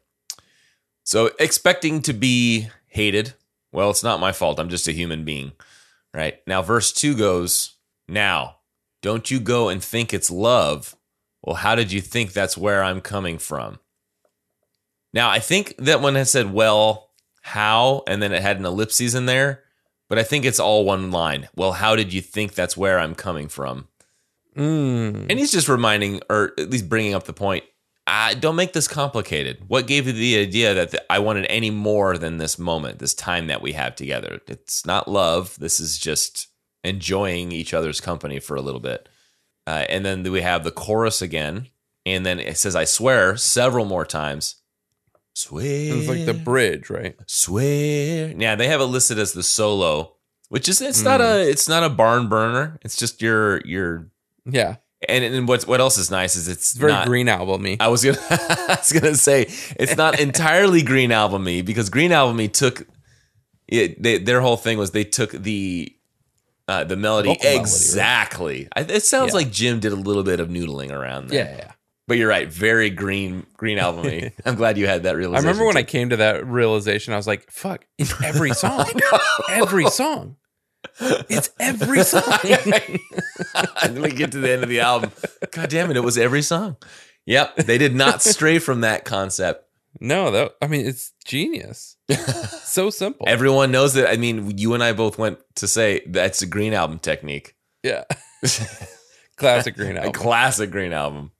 [1.05, 3.35] So expecting to be hated,
[3.73, 4.61] well, it's not my fault.
[4.61, 5.53] I'm just a human being,
[6.15, 6.41] right?
[6.47, 7.77] Now, verse two goes,
[8.09, 8.59] Now,
[9.01, 10.97] don't you go and think it's love.
[11.43, 13.81] Well, how did you think that's where I'm coming from?
[15.13, 17.11] Now, I think that one has said, Well,
[17.43, 18.05] how?
[18.07, 19.65] And then it had an ellipses in there,
[20.09, 21.49] but I think it's all one line.
[21.57, 23.89] Well, how did you think that's where I'm coming from?
[24.57, 25.27] Mm.
[25.31, 27.65] And he's just reminding, or at least bringing up the point.
[28.07, 29.63] Uh, don't make this complicated.
[29.69, 33.15] What gave you the idea that th- I wanted any more than this moment, this
[33.15, 34.41] time that we have together?
[34.49, 35.57] It's not love.
[35.59, 36.49] This is just
[36.83, 39.09] enjoying each other's company for a little bit.
[39.67, 41.69] Uh, and then we have the chorus again,
[42.05, 44.57] and then it says "I swear" several more times.
[45.35, 45.97] Swear.
[45.97, 47.17] It's like the bridge, right?
[47.27, 48.35] swear.
[48.37, 50.17] Yeah, they have it listed as the solo,
[50.49, 52.79] which is it's not a it's not a barn burner.
[52.83, 54.09] It's just your your
[54.45, 54.77] Yeah.
[55.09, 57.77] and and what what else is nice is it's It's very not, green albumy.
[57.81, 59.43] I was gonna I was gonna say
[59.79, 62.87] it's not entirely Green Albumy because Green Albumy took
[63.69, 64.03] it.
[64.03, 65.95] They, their whole thing was they took the
[66.69, 67.61] uh, the melody Vocal melody, right?
[67.61, 68.69] exactly.
[68.77, 69.39] I, it sounds Yeah.
[69.39, 71.45] like Jim did a little bit of noodling around there.
[71.45, 71.73] yeah, yeah.
[72.07, 72.49] but you're right.
[72.51, 74.31] Very green Green Albumy.
[74.47, 75.47] I'm glad you had that realization.
[75.47, 78.87] I remember when I came to that realization, I was like, fuck, it's every song.
[79.51, 80.37] every song.
[81.01, 82.23] It's every song.
[83.83, 85.11] and then we get to the end of the album.
[85.51, 85.97] God damn it!
[85.97, 86.77] It was every song.
[87.27, 89.65] Yep, they did not stray from that concept.
[90.01, 91.97] no, that I mean it's genius.
[92.65, 93.27] so simple.
[93.29, 94.09] Everyone knows that.
[94.11, 97.55] I mean, you and I both went to say that's a green album technique.
[97.83, 98.05] yeah.
[99.37, 100.13] Classic green A album.
[100.13, 101.33] classic green album.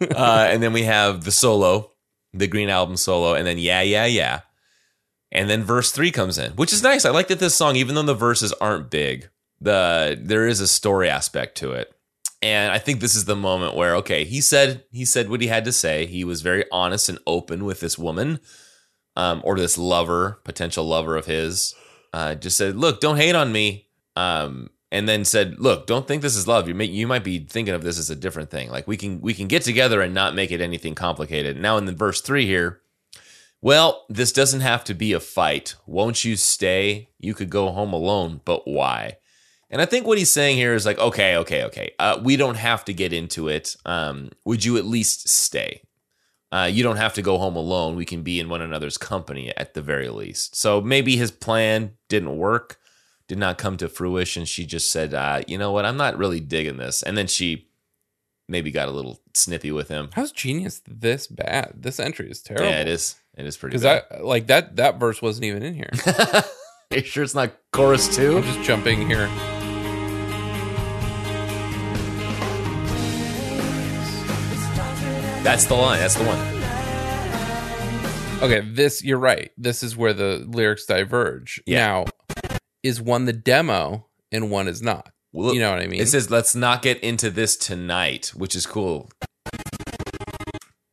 [0.00, 1.92] uh, and then we have the solo,
[2.34, 4.40] the green album solo, and then yeah, yeah, yeah.
[5.32, 7.04] And then verse three comes in, which is nice.
[7.04, 9.28] I like that this song, even though the verses aren't big,
[9.60, 11.94] the there is a story aspect to it.
[12.42, 15.46] And I think this is the moment where, okay, he said he said what he
[15.48, 16.06] had to say.
[16.06, 18.40] He was very honest and open with this woman,
[19.14, 21.74] um, or this lover, potential lover of his.
[22.12, 26.22] Uh, just said, "Look, don't hate on me." Um, and then said, "Look, don't think
[26.22, 26.66] this is love.
[26.66, 28.70] You may, you might be thinking of this as a different thing.
[28.70, 31.84] Like we can we can get together and not make it anything complicated." Now in
[31.84, 32.79] the verse three here,
[33.62, 35.74] well, this doesn't have to be a fight.
[35.86, 37.10] Won't you stay?
[37.18, 39.16] You could go home alone, but why?
[39.68, 41.92] And I think what he's saying here is like, okay, okay, okay.
[41.98, 43.76] Uh, we don't have to get into it.
[43.86, 45.82] Um, would you at least stay?
[46.50, 47.94] Uh, you don't have to go home alone.
[47.94, 50.56] We can be in one another's company at the very least.
[50.56, 52.78] So maybe his plan didn't work,
[53.28, 54.44] did not come to fruition.
[54.44, 55.84] She just said, uh, you know what?
[55.84, 57.04] I'm not really digging this.
[57.04, 57.68] And then she
[58.48, 60.10] maybe got a little snippy with him.
[60.12, 61.74] How's genius this bad?
[61.76, 62.66] This entry is terrible.
[62.66, 63.14] Yeah, it is.
[63.36, 65.90] It is pretty Because that like that that verse wasn't even in here.
[66.06, 66.44] Are
[66.96, 68.38] you sure it's not chorus two?
[68.38, 69.28] I'm just jumping here.
[75.42, 76.00] That's the line.
[76.00, 76.60] That's the one.
[78.42, 79.50] Okay, this you're right.
[79.56, 81.62] This is where the lyrics diverge.
[81.66, 81.86] Yeah.
[81.86, 82.04] Now,
[82.82, 85.12] is one the demo and one is not?
[85.32, 86.00] Well, you know what I mean?
[86.00, 89.10] It says, let's not get into this tonight, which is cool.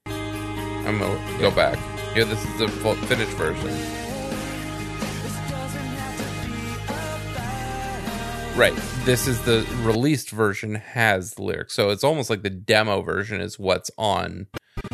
[0.06, 1.78] I'm gonna go back.
[2.17, 3.67] Here, this is the full finished version.
[8.58, 8.73] Right.
[9.06, 13.39] This is the released version has the lyrics, so it's almost like the demo version
[13.39, 14.47] is what's on.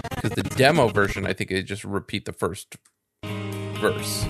[0.09, 2.75] Because the demo version, I think they just repeat the first
[3.23, 4.25] verse.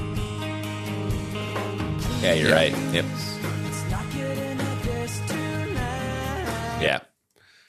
[2.22, 2.54] Yeah, you're Yeah.
[2.54, 2.78] right.
[2.94, 3.06] Yep.
[6.80, 7.00] Yeah.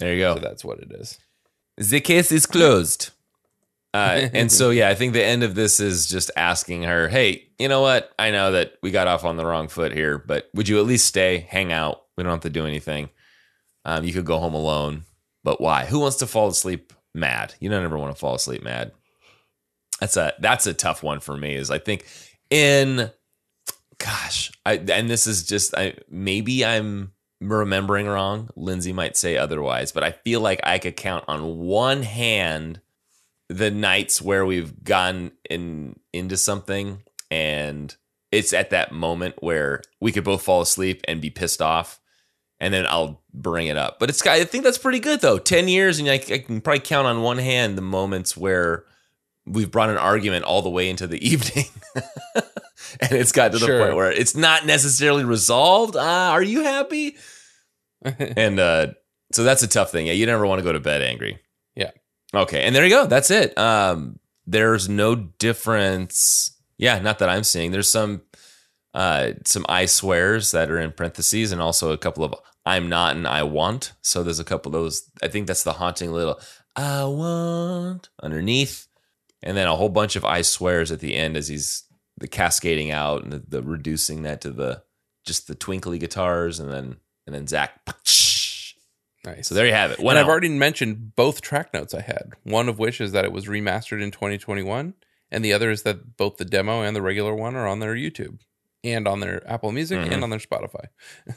[0.01, 0.41] There you So go.
[0.43, 1.17] that's what it is.
[1.79, 3.09] The case is closed.
[3.95, 7.47] Uh, and so, yeah, I think the end of this is just asking her, hey,
[7.59, 8.13] you know what?
[8.19, 10.87] I know that we got off on the wrong foot here, but would you at
[10.87, 12.03] least stay, hang out?
[12.17, 13.09] We don't have to do anything.
[13.85, 15.05] Um, you could go home alone,
[15.45, 15.85] but why?
[15.87, 17.55] Who wants to fall asleep mad?
[17.61, 18.93] You don't ever want to fall asleep mad.
[20.01, 21.55] That's a that's a tough one for me.
[21.55, 22.07] Is I think
[22.51, 23.11] in
[23.99, 28.49] gosh, I and this is just I maybe I'm remembering wrong.
[28.57, 32.81] Lindsay might say otherwise, but I feel like I could count on one hand
[33.49, 37.95] the nights where we've gone in into something and
[38.33, 42.01] it's at that moment where we could both fall asleep and be pissed off
[42.61, 43.99] and then I'll bring it up.
[43.99, 45.39] But it's I think that's pretty good though.
[45.39, 48.85] 10 years and I, I can probably count on one hand the moments where
[49.47, 51.67] we've brought an argument all the way into the evening.
[53.01, 53.79] and it's got to the Sure.
[53.85, 55.97] point where it's not necessarily resolved.
[55.97, 57.17] Uh, are you happy?
[58.05, 58.87] and uh,
[59.33, 60.07] so that's a tough thing.
[60.07, 61.39] Yeah, you never want to go to bed angry.
[62.35, 63.07] Okay, and there you go.
[63.07, 63.57] That's it.
[63.57, 66.57] Um, there's no difference.
[66.79, 67.71] Yeah, not that I'm seeing.
[67.71, 68.23] There's some
[68.93, 72.35] uh, some I swears that are in parentheses, and also a couple of
[72.67, 73.93] I'm not and I want.
[74.03, 75.11] So there's a couple of those.
[75.23, 76.41] I think that's the haunting little
[76.77, 78.89] I want underneath,
[79.43, 81.85] and then a whole bunch of I swears at the end as he's
[82.19, 84.83] the cascading out and the, the reducing that to the
[85.25, 87.81] just the twinkly guitars, and then and then Zach.
[89.25, 89.49] Nice.
[89.49, 89.99] So there you have it.
[89.99, 92.33] and I've already mentioned both track notes I had.
[92.43, 94.95] One of which is that it was remastered in 2021,
[95.31, 97.95] and the other is that both the demo and the regular one are on their
[97.95, 98.39] YouTube
[98.83, 100.13] and on their Apple Music Mhm.
[100.13, 100.87] and on their Spotify.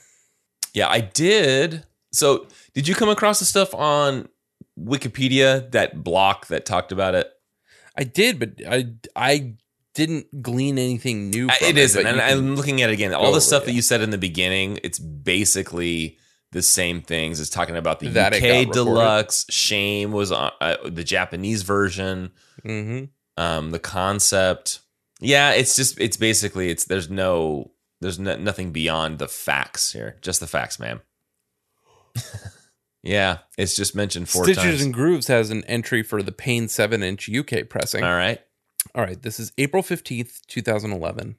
[0.73, 1.85] Yeah, I did.
[2.11, 2.45] So,
[2.75, 4.27] did you come across the stuff on
[4.79, 7.31] Wikipedia, that block that talked about it?
[7.97, 9.53] I did, but I I
[9.95, 11.47] didn't glean anything new.
[11.47, 12.05] From it isn't.
[12.05, 13.11] And I'm looking at it again.
[13.13, 16.19] All the stuff it, that you said in the beginning, it's basically
[16.51, 17.39] the same things.
[17.39, 18.71] It's talking about the That UK recorded.
[18.73, 19.45] deluxe.
[19.49, 22.31] Shame was on uh, the Japanese version.
[22.65, 23.09] Mhm.
[23.37, 24.79] Um, the concept.
[25.19, 30.17] Yeah, it's just it's basically it's there's no there's no, nothing beyond the facts here.
[30.21, 31.01] Just the facts, man.
[33.03, 34.81] yeah, it's just mentioned four Stitches times.
[34.83, 38.03] and Grooves has an entry for the Pain 7 inch UK pressing.
[38.03, 38.41] All right.
[38.95, 41.35] All right, this is April 15th, 2011.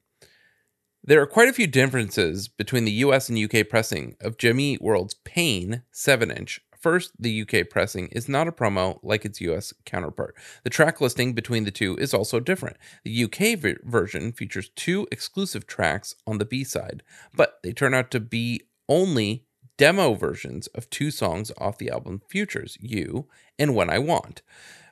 [1.09, 4.83] There are quite a few differences between the US and UK pressing of Jimmy Eat
[4.83, 6.61] World's Pain 7 inch.
[6.79, 10.35] First, the UK pressing is not a promo like its US counterpart.
[10.65, 12.77] The track listing between the two is also different.
[13.05, 17.03] The UK ver- version features two exclusive tracks on the B side,
[17.35, 19.47] but they turn out to be only
[19.79, 24.43] demo versions of two songs off the album Futures, You and When I Want.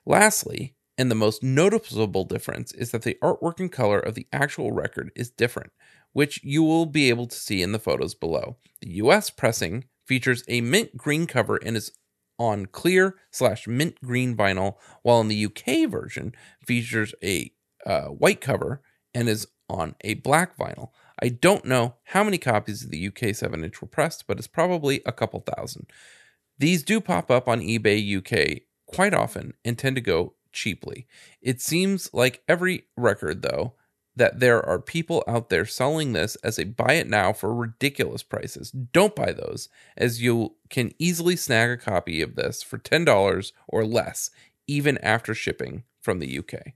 [0.06, 4.72] Lastly, and the most noticeable difference is that the artwork and color of the actual
[4.72, 5.72] record is different,
[6.16, 8.56] which you will be able to see in the photos below.
[8.80, 11.92] The US pressing features a mint green cover and is
[12.38, 16.32] on clear slash mint green vinyl, while in the UK version
[16.66, 17.52] features a
[17.84, 18.80] uh, white cover
[19.12, 20.88] and is on a black vinyl.
[21.22, 24.46] I don't know how many copies of the UK 7 inch were pressed, but it's
[24.46, 25.84] probably a couple thousand.
[26.58, 31.06] These do pop up on eBay UK quite often and tend to go cheaply.
[31.42, 33.74] It seems like every record, though,
[34.16, 38.22] that there are people out there selling this as a buy it now for ridiculous
[38.22, 38.70] prices.
[38.70, 43.84] Don't buy those, as you can easily snag a copy of this for $10 or
[43.84, 44.30] less,
[44.66, 46.72] even after shipping from the UK.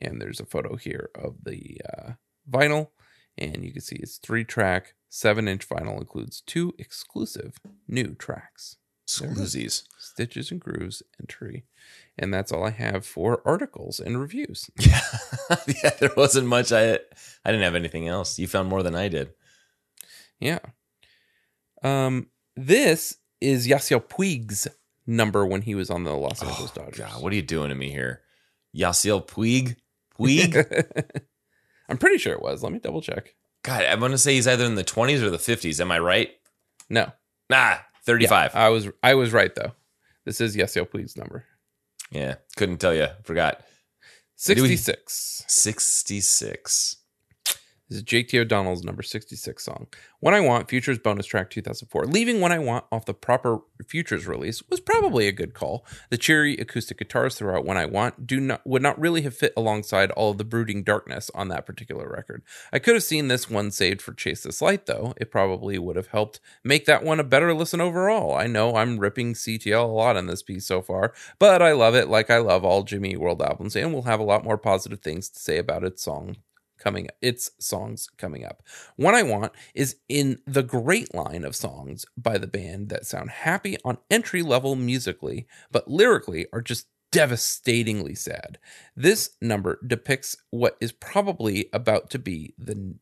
[0.00, 2.12] And there's a photo here of the uh,
[2.50, 2.88] vinyl,
[3.36, 8.78] and you can see it's three track, seven inch vinyl includes two exclusive new tracks.
[9.06, 9.84] Exclusies.
[9.98, 11.64] Stitches and Grooves entry.
[12.18, 14.70] And that's all I have for articles and reviews.
[14.80, 15.00] Yeah.
[15.82, 16.72] yeah, there wasn't much.
[16.72, 16.98] I I
[17.50, 18.38] didn't have anything else.
[18.38, 19.34] You found more than I did.
[20.40, 20.60] Yeah.
[21.82, 24.66] Um, this is Yasiel Puig's
[25.06, 27.00] number when he was on the Los Angeles Dodgers.
[27.00, 28.22] Oh, God, what are you doing to me here?
[28.74, 29.76] Yasiel Puig?
[30.18, 31.24] Puig?
[31.88, 32.62] I'm pretty sure it was.
[32.62, 33.34] Let me double check.
[33.62, 35.80] God, I'm going to say he's either in the 20s or the 50s.
[35.80, 36.30] Am I right?
[36.88, 37.12] No.
[37.50, 38.52] Nah, 35.
[38.54, 39.72] Yeah, I was I was right though.
[40.24, 41.44] This is Yasiel Puig's number.
[42.10, 43.08] Yeah, couldn't tell you.
[43.24, 43.62] Forgot.
[44.36, 45.44] 66.
[45.46, 46.96] 66.
[47.94, 49.86] Is JT O'Donnell's number 66 song.
[50.18, 52.06] When I Want, Futures bonus track 2004.
[52.06, 55.86] Leaving When I Want off the proper Futures release was probably a good call.
[56.10, 59.52] The cheery acoustic guitars throughout When I Want do not would not really have fit
[59.56, 62.42] alongside all of the brooding darkness on that particular record.
[62.72, 65.14] I could have seen this one saved for Chase This Light though.
[65.18, 68.34] It probably would have helped make that one a better listen overall.
[68.34, 71.94] I know I'm ripping CTL a lot in this piece so far, but I love
[71.94, 74.98] it like I love all Jimmy World albums and will have a lot more positive
[74.98, 76.38] things to say about its song
[76.84, 78.62] coming its songs coming up.
[78.96, 83.30] When I Want is in the great line of songs by the band that sound
[83.30, 88.58] happy on entry level musically, but lyrically are just devastatingly sad.
[88.94, 92.96] This number depicts what is probably about to be the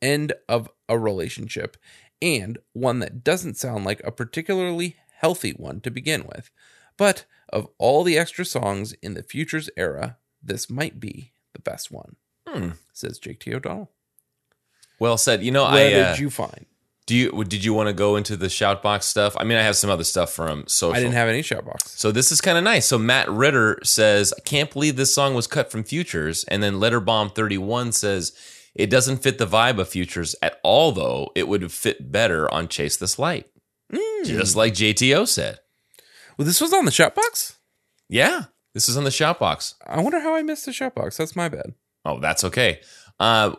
[0.00, 1.76] end of a relationship
[2.22, 6.50] and one that doesn't sound like a particularly healthy one to begin with.
[6.96, 11.90] But of all the extra songs in the Futures era, this might be the best
[11.90, 12.16] one,
[12.54, 12.70] Hmm.
[12.92, 13.90] says JT O'Donnell.
[14.98, 15.42] Well said.
[15.42, 16.66] You know, What I uh, did you find?
[17.06, 19.36] do you did you want to go into the shoutbox stuff?
[19.38, 20.96] I mean, I have some other stuff from social.
[20.96, 21.88] I didn't have any shoutbox.
[21.88, 22.86] So this is kind of nice.
[22.86, 26.74] So Matt Ritter says, "I can't believe this song was cut from Futures," and then
[26.74, 28.32] Letterbomb thirty one says,
[28.74, 31.30] "It doesn't fit the vibe of Futures at all, though.
[31.34, 33.50] It would fit better on Chase This Light."
[33.92, 34.24] Mm.
[34.24, 35.60] Just like JTO said.
[36.38, 37.56] Well, this was on the shoutbox?
[38.08, 39.74] Yeah, this is on the shoutbox.
[39.86, 41.18] I wonder how I missed the shoutbox.
[41.18, 41.74] That's my bad.
[42.04, 42.80] Oh, that's okay.
[43.18, 43.54] Uh,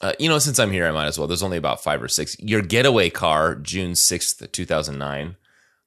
[0.00, 1.26] uh, you know, since I'm here, I might as well.
[1.26, 2.36] There's only about five or six.
[2.38, 5.36] Your getaway car, June 6th, 2009.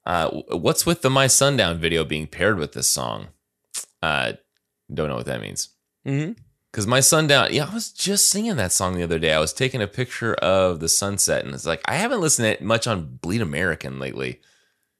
[0.05, 3.27] Uh, what's with the My Sundown video being paired with this song?
[4.01, 4.33] Uh,
[4.93, 5.69] don't know what that means.
[6.07, 6.33] Mm-hmm.
[6.71, 9.33] Because My Sundown, yeah, I was just singing that song the other day.
[9.33, 12.51] I was taking a picture of the sunset, and it's like, I haven't listened to
[12.53, 14.39] it much on Bleed American lately.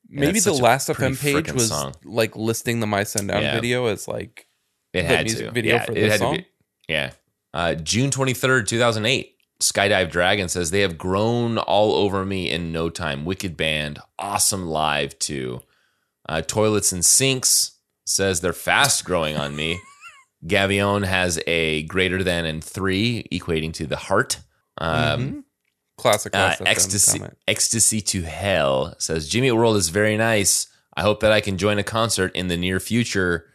[0.09, 1.93] Maybe the Last.fm page was song.
[2.03, 3.55] like listing the My Sundown Yeah.
[3.55, 4.47] video as like
[4.93, 5.51] It The had music to.
[5.51, 6.35] video yeah, for had song?
[6.35, 6.47] To be,
[6.87, 7.11] yeah.
[7.53, 9.33] Uh, June 23rd, 2008.
[9.59, 13.25] Skydive Dragon says they have grown all over me in no time.
[13.25, 15.61] Wicked band, awesome live too.
[16.29, 17.71] Uh, Toilets and Sinks
[18.05, 19.79] says they're fast growing on me.
[20.45, 24.39] Gavion has a greater than and three, equating to the heart.
[24.77, 25.43] Um, mhm.
[25.97, 30.67] classic uh, ecstasy, ecstasy to hell says Jimmy World is very nice.
[30.95, 33.47] I hope that I can join a concert in the near future.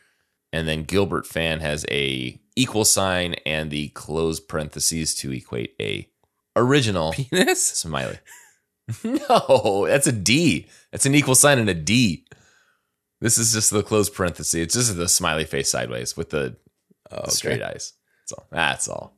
[0.52, 6.08] And then Gilbert fan has a equal sign and the closed parentheses to equate a
[6.56, 7.64] original penis.
[7.66, 8.18] smiley.
[9.04, 10.66] no, that's a D.
[10.90, 12.26] That's an equal sign and a D.
[13.20, 14.54] This is just the closed parenthesis.
[14.54, 16.56] It's just the smiley face sideways with the
[17.10, 17.30] uh, Oh, okay.
[17.30, 17.92] straight eyes.
[18.22, 18.46] That's all.
[18.50, 19.16] That's all.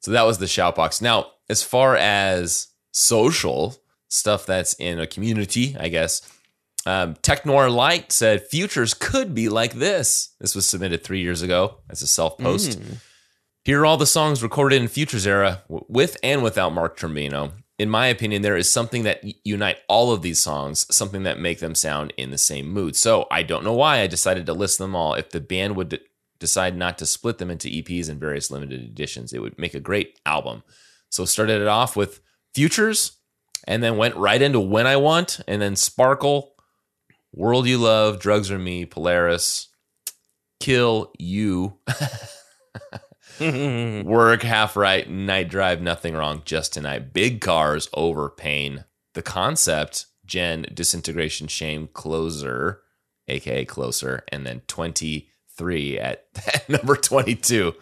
[0.00, 1.02] So that was the shout box.
[1.02, 3.76] Now, as far as social
[4.08, 6.22] stuff that's in a community, I guess,
[6.88, 10.34] um, Tech Noir Light said futures could be like this.
[10.40, 12.80] This was submitted three years ago as a self post.
[12.80, 12.96] Mm.
[13.62, 17.52] Here are all the songs recorded in Futures era with and without Mark Trombino.
[17.78, 21.58] In my opinion, there is something that unite all of these songs, something that make
[21.60, 22.96] them sound in the same mood.
[22.96, 25.12] So I don't know why I decided to list them all.
[25.12, 26.00] If the band would
[26.38, 29.80] decide not to split them into EPs and various limited editions, it would make a
[29.80, 30.62] great album.
[31.10, 32.22] So started it off with
[32.54, 33.18] Futures,
[33.64, 36.54] and then went right into When I Want, and then Sparkle,
[37.32, 39.68] World You Love, Drugs or Me, Polaris,
[40.60, 41.78] Kill You.
[43.40, 47.12] Work half right, night drive, nothing wrong, just tonight.
[47.12, 48.84] Big cars over pain.
[49.14, 52.82] The concept, Jen, disintegration, shame, closer,
[53.28, 57.74] aka closer, and then 23 at, at number 22.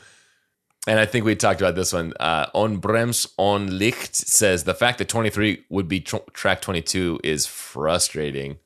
[0.87, 2.13] And I think we talked about this one.
[2.21, 7.21] Uh, on Brems on Licht says the fact that 23 would be tr- track 22
[7.25, 8.59] is frustrating.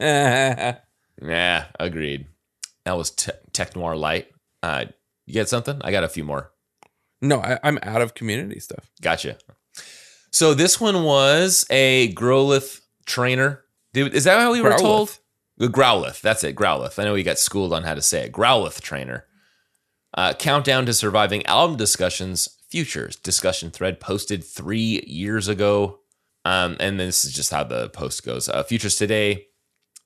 [1.22, 2.26] Yeah, agreed.
[2.84, 4.28] That was te- Tech Noir Light.
[4.62, 4.86] Uh,
[5.26, 5.78] you get something?
[5.84, 6.50] I got a few more.
[7.20, 8.90] no, I, I'm out of community stuff.
[9.02, 9.36] Gotcha.
[10.32, 13.64] So this one was a Growlithe trainer.
[13.92, 15.18] Dude, is that how we were told?
[15.58, 16.22] The Growlithe.
[16.22, 16.56] That's it.
[16.56, 16.98] Growlithe.
[16.98, 18.32] I know we got schooled on how to say it.
[18.32, 19.26] Growlithe trainer.
[20.16, 22.56] Uh, countdown to surviving album discussions.
[22.70, 25.98] Futures discussion thread posted three years ago.
[26.46, 28.48] Um, and this is just how the post goes.
[28.48, 29.48] Uh, Futures today,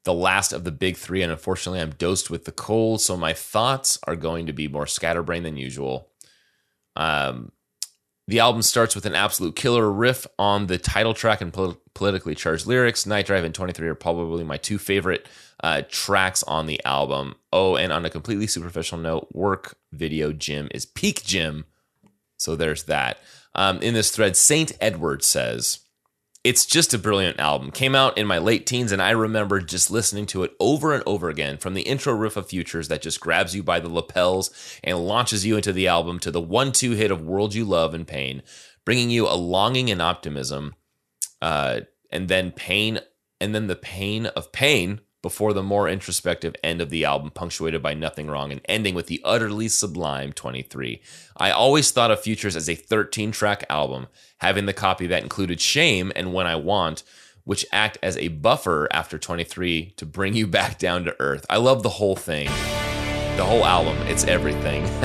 [0.04, 3.32] the last of the big three, and unfortunately, I'm dosed with the cold, so my
[3.32, 6.10] thoughts are going to be more scatterbrained than usual.
[6.94, 7.52] Um,
[8.26, 12.34] the album starts with an absolute killer riff on the title track and pol- politically
[12.34, 13.06] charged lyrics.
[13.06, 15.28] Night Drive and 23 are probably my two favorite
[15.62, 17.34] uh, tracks on the album.
[17.52, 21.66] Oh, and on a completely superficial note, work video Jim is peak Jim.
[22.38, 23.18] So there's that.
[23.54, 25.80] Um, in this thread, Saint Edward says,
[26.44, 27.70] it's just a brilliant album.
[27.70, 31.02] Came out in my late teens, and I remember just listening to it over and
[31.06, 34.50] over again from the intro riff of Futures that just grabs you by the lapels
[34.84, 37.94] and launches you into the album to the one two hit of World You Love
[37.94, 38.42] and Pain,
[38.84, 40.74] bringing you a longing and optimism,
[41.40, 41.80] uh,
[42.10, 43.00] and then pain,
[43.40, 47.82] and then the pain of pain before the more introspective end of the album, punctuated
[47.82, 51.00] by Nothing Wrong and ending with the utterly sublime 23.
[51.38, 54.08] I always thought of Futures as a 13 track album,
[54.40, 57.04] having the copy that included Shame and When I Want,
[57.44, 61.46] which act as a buffer after 23 to bring you back down to earth.
[61.48, 62.48] I love the whole thing.
[63.38, 64.84] The whole album, it's everything.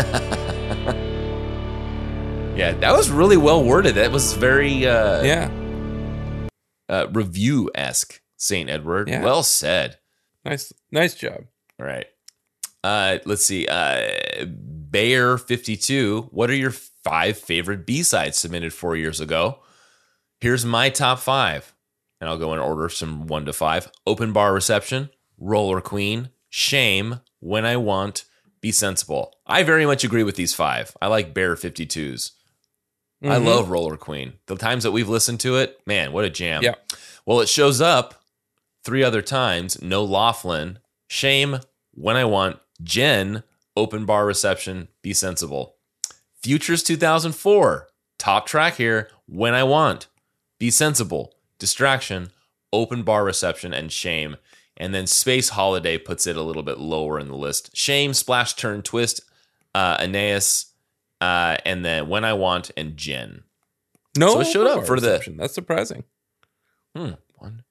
[2.57, 3.95] yeah, that was really well worded.
[3.95, 5.49] That was very uh, Yeah,
[6.89, 8.69] uh, review esque, St.
[8.69, 9.07] Edward.
[9.07, 9.23] Yeah.
[9.23, 9.95] Well said.
[10.45, 11.45] Nice, nice job.
[11.79, 12.05] All right.
[12.83, 13.67] Uh, let's see.
[13.67, 14.45] Uh,
[14.89, 16.29] Bayer fifty two.
[16.31, 19.59] What are your five favorite B sides submitted four years ago?
[20.39, 21.73] Here's my top five,
[22.21, 23.91] and I'll go in order from one to five.
[24.07, 28.23] Open bar reception, Roller Queen, Shame, When I Want,
[28.61, 29.33] Be Sensible.
[29.45, 30.95] I very much agree with these five.
[31.01, 32.31] I like Bear 52s.
[33.21, 33.45] I Mhm.
[33.45, 34.33] love Roller Queen.
[34.45, 36.63] The times that we've listened to it, man, what a jam.
[36.63, 36.75] Yeah.
[37.25, 38.18] Well, it shows up
[38.83, 39.81] three other times.
[39.81, 41.59] No Laughlin, Shame,
[41.93, 43.43] When I Want, Jen,
[43.75, 45.75] Open Bar Reception, Be Sensible.
[46.41, 50.07] Futures 2004, top track here, When I Want,
[50.59, 52.31] Be Sensible, Distraction,
[52.71, 54.37] Open Bar Reception, and Shame.
[54.77, 57.75] And then Space Holiday puts it a little bit lower in the list.
[57.75, 59.21] Shame, Splash Turn Twist,
[59.75, 60.67] uh, Aeneas,
[61.19, 63.43] uh, and then When I Want, and Jen.
[64.17, 66.05] No, So it showed up for the- That's surprising.
[66.95, 67.11] Hmm.
[67.35, 67.63] One,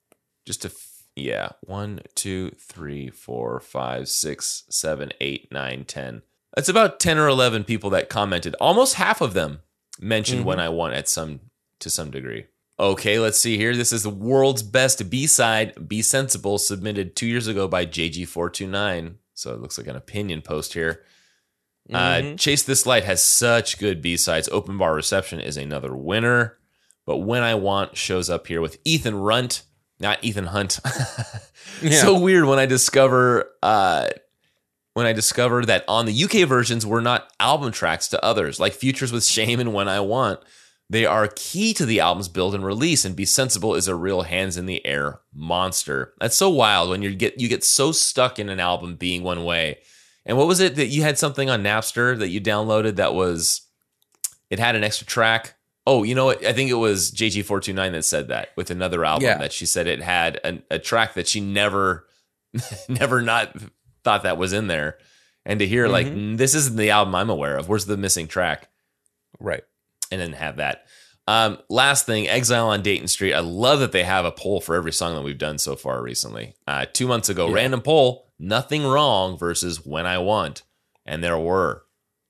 [0.45, 0.71] just a,
[1.15, 1.49] yeah.
[1.61, 6.21] One, two, three, four, five, six, seven, eight, nine, ten.
[6.55, 8.55] That's about 10 or 11 people that commented.
[8.59, 9.59] Almost half of them
[9.99, 10.45] mentioned Mhm.
[10.45, 11.41] when I won at some,
[11.79, 12.45] to some degree.
[12.79, 13.75] Okay, let's see here.
[13.75, 19.15] This is the world's best B side, Be Sensible, submitted two years ago by JG429.
[19.33, 21.03] So it looks like an opinion post here.
[21.93, 22.39] Uh, Mhm.
[22.39, 24.49] Chase This Light has such good B sides.
[24.51, 26.57] Open Bar Reception is another winner.
[27.05, 29.63] But When I Want shows up here with Ethan Runt,
[29.99, 30.79] not Ethan Hunt.
[31.81, 32.01] Yeah.
[32.01, 34.07] So weird when I discover uh,
[34.93, 38.73] when I discover that on the UK versions were not album tracks to others, like
[38.73, 40.39] Futures with Shame and When I Want.
[40.89, 44.23] They are key to the album's build and release, and Be Sensible is a real
[44.23, 46.13] hands in the air monster.
[46.19, 49.43] That's so wild when you get you get so stuck in an album being one
[49.43, 49.77] way.
[50.25, 53.61] And what was it that you had something on Napster that you downloaded that was
[54.49, 55.55] it had an extra track?
[55.89, 56.45] Oh, you know what?
[56.45, 59.37] I think it was JG429 that said that with another album Yeah.
[59.39, 62.05] that she said it had an, a track that she never
[62.89, 63.55] never not
[64.03, 64.97] thought that was in there.
[65.45, 66.33] And to hear like Mhm.
[66.33, 67.67] "Mm, this isn't the album I'm aware of.
[67.69, 68.69] Where's the missing track?
[69.39, 69.63] right.
[70.11, 70.85] and then have that.
[71.27, 73.33] Um, last thing, Exile on Dayton Street.
[73.35, 76.01] I love that they have a poll for every song that we've done so far
[76.01, 76.55] recently.
[76.67, 77.53] Uh, two months ago, Yeah.
[77.55, 80.63] random poll, nothing wrong versus when I want.
[81.05, 81.83] And there were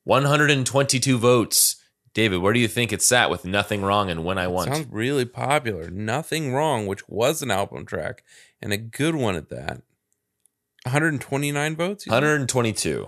[0.04, 1.76] 122 votes.
[2.12, 4.74] David, where do you think it sat with nothing wrong and when I want?
[4.74, 5.90] Sounds really popular.
[5.90, 8.24] Nothing wrong, which was an album track
[8.60, 9.82] and a good one at that.
[10.84, 12.06] 129 votes.
[12.06, 12.16] you said?
[12.16, 13.02] 122.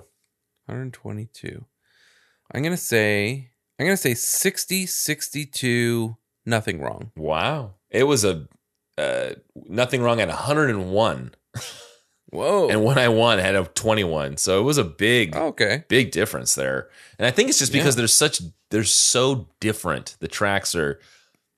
[0.66, 1.64] 122.
[2.54, 3.50] I'm gonna say.
[3.78, 6.16] I'm gonna say 60, 62.
[6.44, 7.10] Nothing wrong.
[7.16, 7.74] Wow.
[7.90, 8.46] It was a
[8.98, 11.34] uh, nothing wrong at 101.
[12.32, 12.70] Whoa.
[12.70, 14.38] And when I won, I had a 21.
[14.38, 15.84] So it was a big, okay.
[15.88, 16.88] big difference there.
[17.18, 20.16] And I think it's just because there's such they're so different.
[20.18, 20.98] The tracks are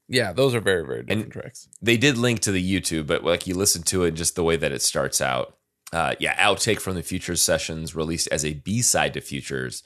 [0.09, 1.69] Yeah, those are very very different tracks.
[1.81, 4.57] they did link to the YouTube, but like you listen to it just the way
[4.57, 5.57] that it starts out.
[5.93, 9.85] Uh yeah, outtake from the Futures sessions released as a B-side to Futures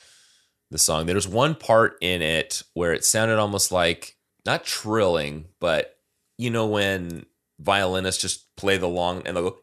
[0.70, 1.04] the song.
[1.04, 4.16] There's one part in it where it sounded almost like
[4.46, 5.98] not trilling, but
[6.38, 7.26] you know when
[7.60, 9.58] violinists just play the long and they'll go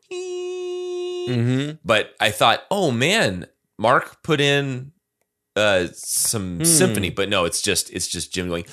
[1.28, 1.78] Mm-hmm.
[1.84, 3.47] but I thought, oh man,
[3.78, 4.91] Mark put in
[5.55, 6.63] uh some Hmm.
[6.65, 8.65] symphony, but no, it's just it's just Jim going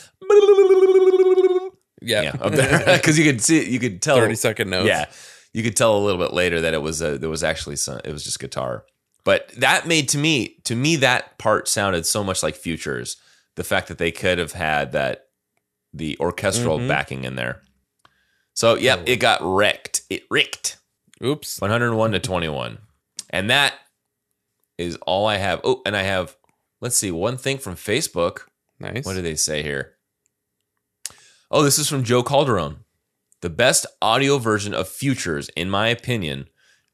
[2.00, 2.22] Yeah.
[2.22, 2.32] yeah
[2.96, 4.88] because you could see you could tell 30 second notes.
[4.88, 5.07] yeah
[5.55, 8.00] you could tell a little bit later that it was a, there was actually some
[8.05, 8.84] it was just guitar,
[9.22, 13.16] but that made to me to me that part sounded so much like Futures.
[13.57, 15.26] The fact that they could have had that
[15.92, 16.88] the orchestral Mhm.
[16.88, 17.61] backing in there.
[18.55, 19.05] So yep, Oh.
[19.07, 20.03] it got wrecked.
[20.09, 20.78] It wrecked.
[21.24, 21.60] Oops.
[21.60, 22.78] 101 to 21.
[23.30, 23.74] And that
[24.78, 25.60] is all I have.
[25.64, 26.36] Oh, and I have,
[26.80, 28.40] let's see, one thing from Facebook.
[28.80, 29.04] Nice.
[29.04, 29.94] What do they say here?
[31.50, 32.84] Oh, this is from Joe Calderon.
[33.40, 36.48] The best audio version of Futures, in my opinion,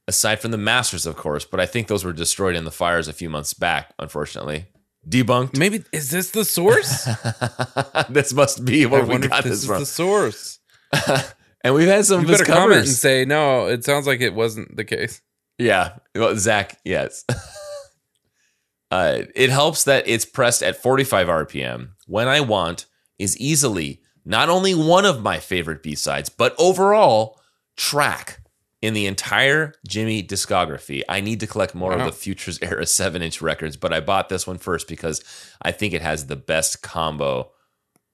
[0.06, 3.08] aside from the Masters, of course, but I think those were destroyed in the fires
[3.08, 4.66] a few months back, unfortunately.
[5.08, 5.56] Debunked.
[5.56, 7.04] Maybe is this the source?
[8.10, 9.80] this must be I where we got this this is from.
[9.80, 10.58] the source.
[11.64, 13.66] and we've had some You of his better comment and say no.
[13.66, 15.20] It sounds like it wasn't the case.
[15.58, 15.96] Yeah.
[16.14, 17.24] Well, Zach, yes.
[18.90, 21.90] uh, it helps that it's pressed at 45 RPM.
[22.06, 22.86] When I Want
[23.18, 27.40] is easily not only one of my favorite B sides, but overall
[27.76, 28.40] track
[28.80, 31.02] in the entire Jimmy discography.
[31.08, 32.00] I need to collect more Wow.
[32.00, 35.22] of the Futures era 7 inch records, but I bought this one first because
[35.60, 37.50] I think it has the best combo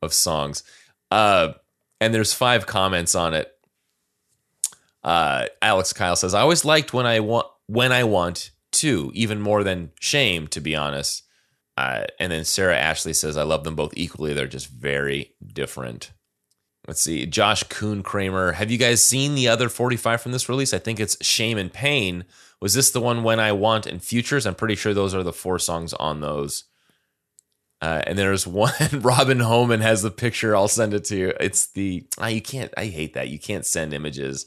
[0.00, 0.62] of songs.
[1.10, 1.52] Uh,
[2.00, 3.54] and there's five comments on it
[5.04, 9.40] uh, Alex Kyle says, I always liked when I want when I want to, even
[9.40, 11.22] more than shame, to be honest.
[11.76, 14.32] Uh, and then Sarah Ashley says, I love them both equally.
[14.32, 16.12] They're just very different.
[16.86, 18.52] let's see, Josh Kuhn Kramer.
[18.52, 20.72] Have you guys seen the other 45 from this release?
[20.72, 22.24] I think it's Shame and Pain.
[22.60, 24.46] Was this the one When I Want and Futures?
[24.46, 26.64] I'm pretty sure those are the four songs on those.
[27.84, 30.56] Uh, and there's one Robin Homan has the picture.
[30.56, 31.34] I'll send it to you.
[31.38, 32.72] It's the ah, you can't.
[32.78, 34.46] I hate that you can't send images.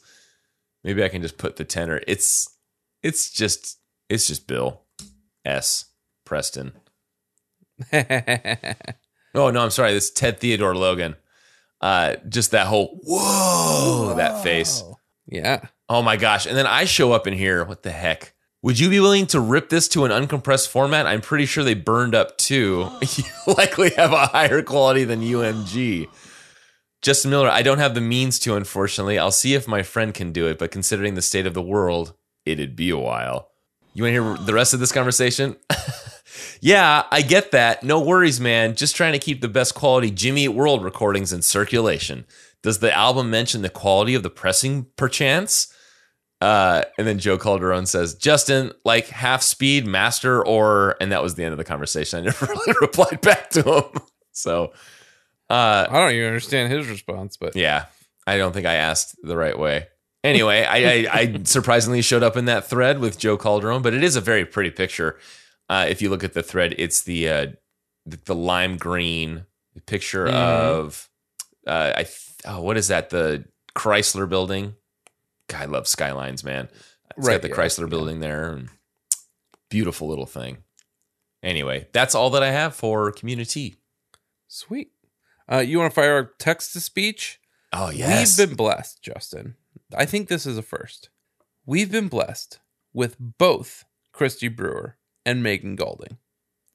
[0.83, 2.01] Maybe I can just put the tenor.
[2.07, 2.49] It's
[3.03, 3.77] it's just
[4.09, 4.81] it's just Bill
[5.45, 5.85] S
[6.25, 6.71] Preston.
[9.35, 9.93] Oh no, I'm sorry.
[9.93, 11.15] This is Ted Theodore Logan.
[11.79, 14.83] Uh, just that whole whoa, that face.
[15.27, 15.67] yeah.
[15.87, 16.47] Oh my gosh!
[16.47, 17.63] And then I show up in here.
[17.63, 18.33] What the heck?
[18.63, 21.05] Would you be willing to rip this to an uncompressed format?
[21.05, 22.89] I'm pretty sure they burned up too.
[23.15, 26.07] you likely have a higher quality than UMG.
[27.03, 29.19] Justin Miller, I don't have the means to, unfortunately.
[29.19, 32.13] I'll see if my friend can do it, but considering the state of the world,
[32.45, 33.49] it'd be a while.
[33.93, 35.55] You want to hear the rest of this conversation?
[36.59, 37.83] yeah, I get that.
[37.83, 38.75] No worries, man.
[38.75, 42.25] Just trying to keep the best quality Jimmy Eat World recordings in circulation.
[42.63, 45.71] Does the album mention the quality of the pressing, perchance?
[46.39, 51.33] Uh, and then Joe Calderon says, Justin, like half speed, master, or, and that was
[51.35, 52.19] the end of the conversation.
[52.19, 53.83] I never really replied back to him.
[54.33, 54.71] So,
[55.49, 57.85] uh, I don't even understand his response, but yeah,
[58.27, 59.87] I don't think I asked the right way.
[60.23, 64.03] Anyway, I, I, I surprisingly showed up in that thread with Joe Calderon, but it
[64.03, 65.17] is a very pretty picture.
[65.69, 67.45] Uh, if you look at the thread, it's the uh,
[68.05, 69.45] the, the lime green
[69.87, 70.33] picture Mhm.
[70.33, 71.09] of
[71.65, 73.09] uh, I th- oh, what is that?
[73.09, 74.75] The Chrysler building.
[75.47, 76.69] God, I love skylines, man.
[77.17, 77.85] It's Right, got the yeah, Chrysler yeah.
[77.87, 78.61] building there.
[79.69, 80.57] Beautiful little thing.
[81.43, 83.77] Anyway, that's all that I have for community.
[84.47, 84.91] sweet.
[85.49, 87.39] Uh, you want to fire our text to speech?
[87.71, 89.55] Oh yes, We've been blessed, Justin.
[89.95, 91.09] I think this is a first.
[91.65, 92.59] We've been blessed
[92.93, 96.17] with both Christy Brewer and Megan Golding.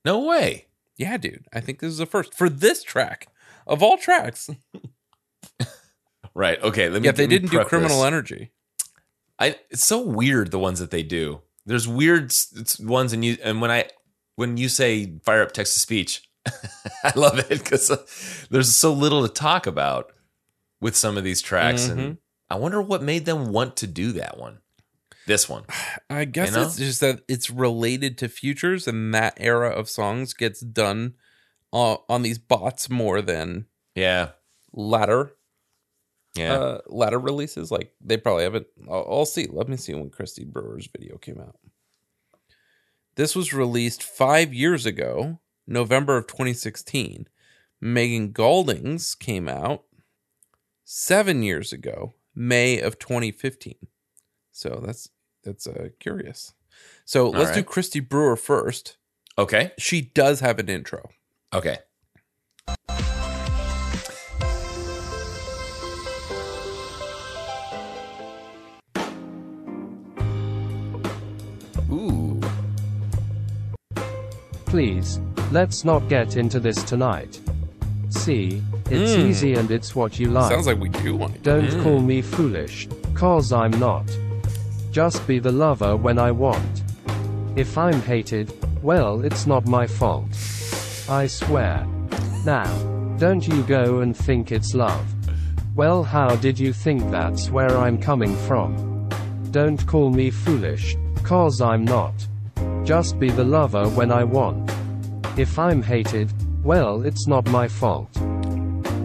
[0.05, 0.67] no way.
[0.97, 1.47] Yeah, dude.
[1.53, 3.29] I think this is a first for this track
[3.67, 4.49] of all tracks.
[6.35, 6.63] Right.
[6.63, 6.89] Okay.
[6.89, 7.07] Let me.
[7.07, 8.07] Yet they didn't do Criminal this.
[8.07, 8.53] Energy.
[9.43, 11.41] I it's so weird the ones that they do.
[11.67, 12.33] There's weird
[12.81, 13.89] ones and you and when I
[14.37, 16.29] when you say fire up text to speech,
[17.05, 20.13] I love it because there's so little to talk about
[20.81, 21.91] with some of these tracks, Mhm.
[21.93, 22.19] and
[22.51, 24.59] I wonder what made them want to do that one.
[25.27, 25.65] This one,
[26.11, 26.63] I guess You know?
[26.67, 31.15] it's just that it's related to futures, and that era of songs gets done
[31.73, 34.31] uh, on these bots more than yeah,
[34.73, 35.33] latter
[36.35, 36.55] yeah.
[36.55, 37.71] uh, latter releases.
[37.71, 38.67] Like they probably haven't.
[38.89, 39.47] I'll, I'll see.
[39.51, 41.57] Let me see when Christy Brewer's video came out.
[43.15, 47.29] This was released five years ago, November of 2016.
[47.81, 49.85] Megan Golding's came out
[50.85, 53.75] seven years ago, May of 2015.
[54.53, 55.09] So that's
[55.45, 56.55] that's uh, curious.
[57.05, 57.67] So let's do right.
[57.67, 58.97] Christy Brewer first.
[59.37, 61.11] okay, She does have an intro.
[61.53, 61.79] okay.
[74.73, 75.21] Please,
[75.51, 77.39] let's not get into this tonight.
[78.09, 79.29] See, it's Mm.
[79.29, 80.51] easy and it's what you like.
[80.51, 81.41] Sounds like we do want to.
[81.41, 84.05] Don't call me foolish, cause I'm not.
[84.91, 86.85] Just be the lover when I want.
[87.55, 88.51] If I'm hated,
[88.83, 90.33] well, it's not my fault.
[91.07, 91.87] I swear.
[92.47, 92.65] Now,
[93.19, 95.05] don't you go and think it's love.
[95.77, 99.07] Well, how did you think that's where I'm coming from?
[99.51, 102.15] Don't call me foolish, cause I'm not.
[102.85, 104.71] Just be the lover when I want.
[105.39, 106.31] If I'm hated,
[106.65, 108.09] well, it's not my fault.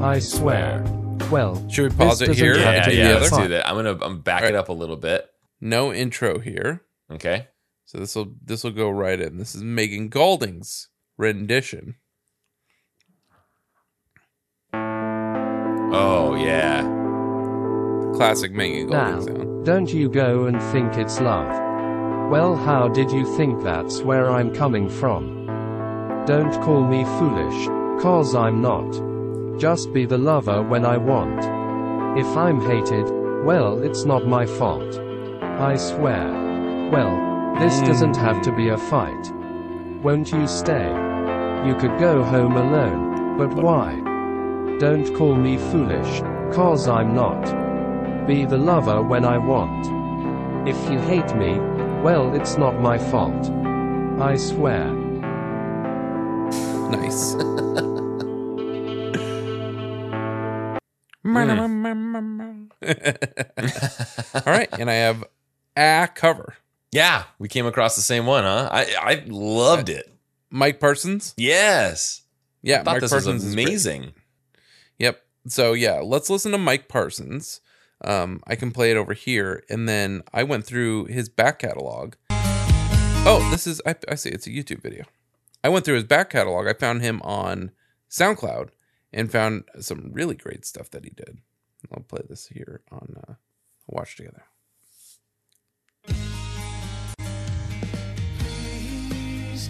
[0.01, 0.83] I swear.
[1.31, 2.53] Well, Should we pause this it here?
[2.53, 3.13] doesn't have yeah, to yeah.
[3.15, 3.43] Let's fight.
[3.43, 3.67] do that.
[3.67, 5.29] I'm gonna I'm back All it up a little bit.
[5.61, 6.81] No intro here.
[7.11, 7.47] Okay.
[7.85, 9.37] So this will this will go right in.
[9.37, 11.95] This is Megan Golding's rendition.
[15.93, 16.81] Oh yeah.
[18.15, 19.65] Classic Megan Now, Golding sound.
[19.65, 21.47] don't you go and think it's love.
[22.29, 25.45] Well, how did you think that's where I'm coming from?
[26.25, 27.67] Don't call me foolish,
[28.03, 29.57] cause I'm not.
[29.57, 31.39] Just be the lover when I want.
[32.19, 33.09] If I'm hated,
[33.45, 34.99] well, it's not my fault.
[35.41, 36.89] I swear.
[36.91, 37.85] Well, this hmm.
[37.85, 39.31] doesn't have to be a fight.
[40.03, 40.89] Won't you stay?
[41.65, 43.95] You could go home alone, but why?
[44.79, 46.19] Don't call me foolish,
[46.53, 48.27] cause I'm not.
[48.27, 49.87] Be the lover when I want.
[50.67, 51.57] If you hate me,
[52.03, 53.49] well, it's not my fault.
[54.19, 54.93] I swear.
[56.91, 57.33] Nice.
[62.87, 65.23] All right, and I have
[65.75, 66.55] a cover.
[66.91, 68.69] Yeah, we came across the same one, huh?
[68.71, 70.11] I I loved it.
[70.49, 71.33] Mike Parsons.
[71.37, 72.21] Yes,
[72.61, 74.13] Yeah, I thought Mike this Parsons was is amazing.
[74.99, 75.21] Yep.
[75.47, 77.59] So yeah, let's listen to Mike Parsons.
[78.03, 82.13] Um, I can play it over here, and then I went through his back catalog.
[82.29, 85.05] Oh, this is I, I see it's a YouTube video.
[85.63, 86.67] I went through his back catalog.
[86.67, 87.71] I found him on
[88.09, 88.69] SoundCloud
[89.11, 91.39] and found some really great stuff that he did.
[91.91, 93.33] I'll play this here on uh,
[93.87, 94.43] Watch Together.
[99.49, 99.69] Please,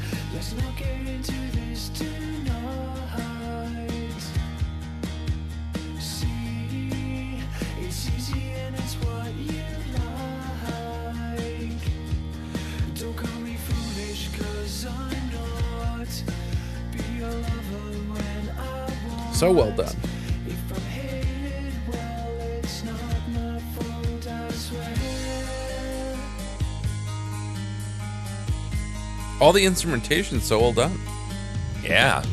[19.37, 19.95] So well done.
[29.39, 30.99] All the instrumentation so well done.
[31.83, 32.23] Yeah.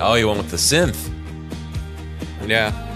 [0.00, 1.08] Oh, you went with the synth.
[2.44, 2.89] Yeah.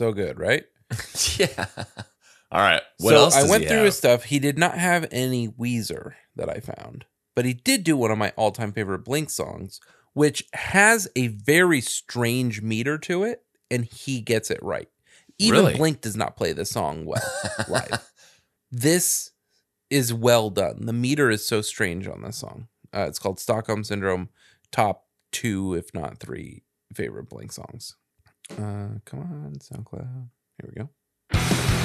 [0.00, 0.64] So good, right?
[1.36, 1.66] yeah.
[2.50, 2.80] All right.
[3.00, 3.36] What so else?
[3.36, 3.84] I went through have?
[3.84, 4.24] his stuff.
[4.24, 7.04] He did not have any Weezer that I found,
[7.36, 9.78] but he did do one of my all-time favorite Blink songs,
[10.14, 14.88] which has a very strange meter to it, and he gets it right.
[15.38, 15.76] Even Really?
[15.76, 17.20] Blink does not play this song well
[17.68, 18.10] live.
[18.72, 19.32] This
[19.90, 20.86] is well done.
[20.86, 22.68] The meter is so strange on this song.
[22.90, 24.30] Uh, it's called Stockholm Syndrome.
[24.72, 26.62] Top two, if not three,
[26.94, 27.96] favorite Blink songs.
[28.58, 30.28] Uh, come on, SoundCloud.
[30.58, 31.79] Here we go.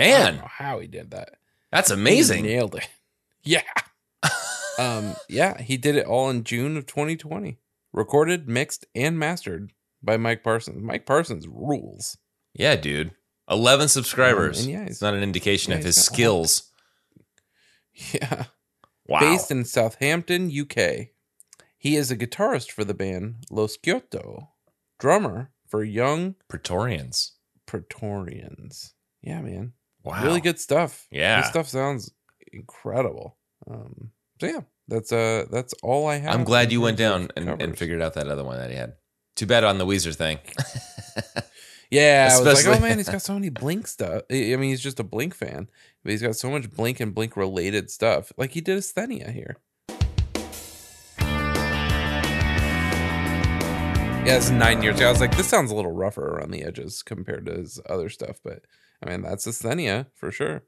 [0.00, 0.34] Man.
[0.34, 1.36] don't know how he did that.
[1.70, 2.44] That's He amazing.
[2.44, 2.88] nailed it.
[3.42, 3.62] Yeah.
[4.78, 7.58] um, yeah, he did it all in June of 2020.
[7.90, 9.72] Recorded, mixed, and mastered
[10.02, 10.82] by Mike Parsons.
[10.82, 12.18] Mike Parsons rules.
[12.52, 13.12] Yeah, dude.
[13.48, 14.58] 11 subscribers.
[14.60, 16.70] Um, and yeah, it's not an indication yeah, of his skills.
[18.12, 18.44] Yeah.
[19.06, 19.20] Wow.
[19.20, 21.08] Based in Southampton, UK.
[21.76, 24.50] He is a guitarist for the band Los Kyoto,
[24.98, 27.32] drummer for Young Praetorians.
[27.66, 28.92] Praetorians.
[29.22, 29.72] Yeah, man.
[30.02, 30.22] Wow.
[30.24, 31.06] Really good stuff.
[31.10, 31.40] Yeah.
[31.40, 32.12] This stuff sounds
[32.52, 33.36] incredible.
[33.70, 36.34] Um, so yeah, that's uh that's all I have.
[36.34, 38.94] I'm glad you went down and, and figured out that other one that he had.
[39.36, 40.38] Too bad on the Weezer thing.
[41.90, 44.22] Yeah, I was like, oh man, he's got so many Blink stuff.
[44.30, 45.68] I I mean, he's just a Blink fan,
[46.04, 48.32] but he's got so much Blink and Blink related stuff.
[48.36, 49.56] Like he did Asthenia here.
[54.24, 55.08] Yeah, it's nine years ago.
[55.08, 58.08] I was like, this sounds a little rougher around the edges compared to his other
[58.08, 58.60] stuff, but
[59.04, 60.62] I mean, that's Asthenia for sure.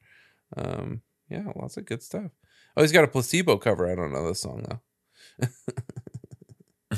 [0.57, 2.31] Um, yeah, lots of good stuff.
[2.77, 3.91] Oh, he's got a placebo cover.
[3.91, 5.49] I don't know this song though.
[6.93, 6.97] oh,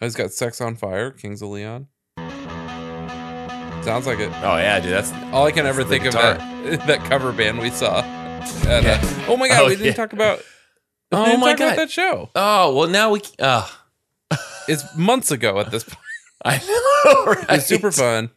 [0.00, 1.88] he's got Sex on Fire, Kings of Leon.
[3.82, 4.30] Sounds like it.
[4.42, 4.92] Oh yeah, dude.
[4.92, 6.38] That's All I can ever think of that
[6.88, 7.98] that cover band we saw.
[8.66, 9.00] at, Yeah.
[9.02, 9.92] uh, oh my god, Oh, we didn't yeah.
[9.92, 10.38] talk about.
[10.38, 10.44] we
[11.18, 11.78] Oh didn't my talk about God.
[11.78, 12.30] that show.
[12.34, 12.88] oh well.
[12.88, 13.20] Now we.
[13.38, 13.66] Uh,
[14.68, 15.98] It's months ago at this point.
[16.44, 17.24] I know.
[17.32, 17.42] Right?
[17.44, 18.30] It was super fun.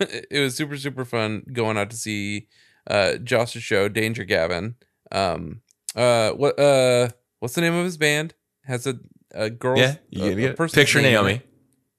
[0.30, 2.48] it was super super fun going out to see
[2.88, 4.76] uh Josh's show, Danger Gavin.
[5.12, 5.62] Um,
[5.94, 7.08] uh, what uh,
[7.40, 8.34] what's the name of his band?
[8.64, 8.98] Has a
[9.34, 9.78] a girl.
[9.78, 10.56] Yeah, a- a get it.
[10.56, 11.42] person's Picture name Naomi.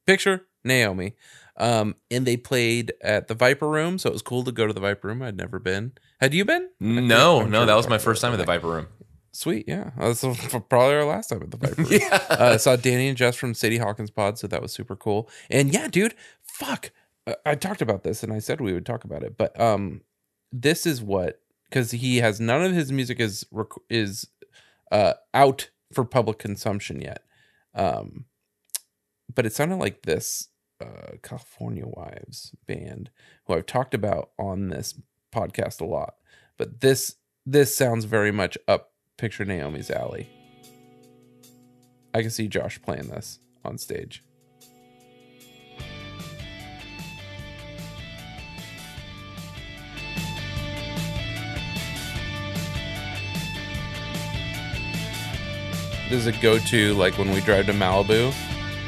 [0.05, 1.15] Picture Naomi.
[1.59, 4.73] Um, and they played at the Viper Room, so it was cool to go to
[4.73, 5.23] the Viper Room.
[5.23, 5.93] I'd never been.
[6.21, 6.69] Had you been?
[6.79, 8.87] No, no, sure that was my first time at the Viper Room.
[9.31, 9.89] Sweet, yeah.
[9.97, 10.21] That's
[10.69, 11.87] probably our last time at the Viper Room.
[11.91, 12.23] Yeah.
[12.29, 15.29] uh, I saw Danny and Jess from City Hawkins Pod, so that was super cool.
[15.49, 16.91] And yeah, dude, fuck.
[17.45, 20.01] I talked about this, and I said we would talk about it, but um,
[20.51, 24.27] this is what because he has none of his music is rec- is
[24.91, 27.23] uh out for public consumption yet.
[27.75, 28.25] Um,
[29.33, 30.49] but it sounded like this
[30.81, 33.09] uh California Wives band
[33.45, 34.99] who I've talked about on this
[35.33, 36.15] podcast a lot.
[36.57, 37.15] But this
[37.45, 40.29] this sounds very much up picture Naomi's alley.
[42.13, 44.23] I can see Josh playing this on stage.
[56.09, 58.33] This is a go-to like when we drive to Malibu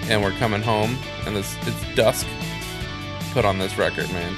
[0.09, 1.55] and we're coming home and it's
[1.93, 2.25] dusk.
[3.33, 4.35] Put on this record, man.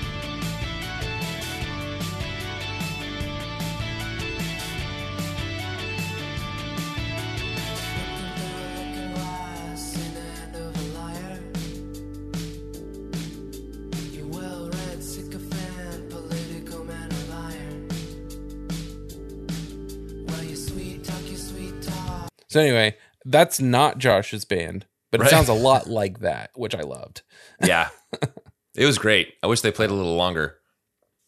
[22.52, 25.30] So anyway, that's not Josh's band, but it Right.
[25.32, 27.22] sounds a lot like that, which I loved.
[27.64, 27.90] Yeah.
[28.76, 29.36] it was great.
[29.42, 30.58] I wish they played a little longer.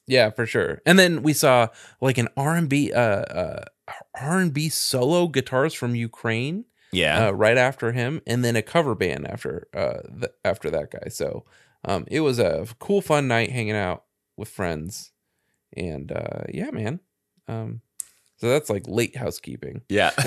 [0.05, 0.81] Yeah, for sure.
[0.85, 1.67] And then we saw
[2.01, 3.63] like an R and B, uh, uh,
[4.19, 7.27] R and B solo guitarist from Ukraine, Yeah.
[7.27, 11.07] uh, right after him, and then a cover band after, uh, th- after that guy.
[11.07, 11.45] So,
[11.85, 14.03] um, it was a cool, fun night hanging out
[14.35, 15.13] with friends,
[15.77, 16.99] and uh, yeah, man.
[17.47, 17.81] Um,
[18.43, 19.83] so that's like late housekeeping.
[19.87, 20.11] yeah.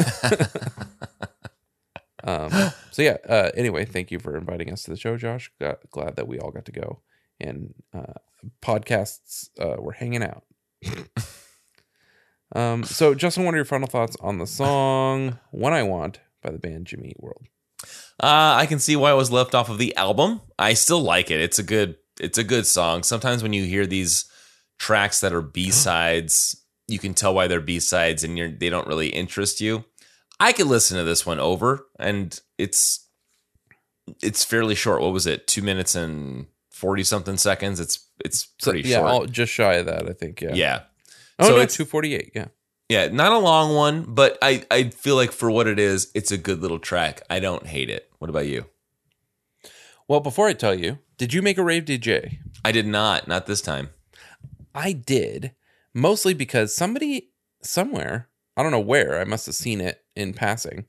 [2.25, 2.51] Um,
[2.91, 3.19] so yeah.
[3.29, 5.53] Uh, anyway, thank you for inviting us to the show, Josh.
[5.61, 7.03] Got, glad that we all got to go,
[7.39, 8.15] and uh,
[8.61, 10.43] podcasts uh, were hanging out.
[12.57, 16.51] um, so Justin, what are your final thoughts on the song "When I Want" by
[16.51, 17.47] the band Jimmy Eat World?
[18.21, 20.41] Uh, I can see why it was left off of the album.
[20.59, 21.41] I still like it.
[21.41, 23.05] It's a good it's a good song.
[23.05, 24.25] Sometimes when you hear these
[24.81, 29.09] tracks that are B-sides, you can tell why they're B-sides and you're they don't really
[29.09, 29.85] interest you.
[30.39, 33.09] I could listen to this one over and it's
[34.23, 35.01] it's fairly short.
[35.03, 35.47] What was it?
[35.47, 37.81] 2 minutes and 40 something seconds.
[37.81, 39.11] It's it's So, pretty yeah, short.
[39.11, 40.41] all, just shy of that, I think.
[40.41, 40.55] Yeah.
[40.55, 40.81] yeah.
[41.39, 42.33] Oh So no, it's- two forty eight.
[42.35, 42.47] Yeah.
[42.89, 46.31] Yeah, not a long one, but I I feel like for what it is, it's
[46.31, 47.21] a good little track.
[47.29, 48.09] I don't hate it.
[48.21, 48.67] What about you?
[50.09, 52.39] Well, before I tell you, did you make a rave DJ?
[52.65, 53.91] I did not, not this time.
[54.75, 55.53] I did,
[55.97, 57.31] mostly because somebody
[57.63, 60.85] somewhere, I don't know where, I must have seen it in passing,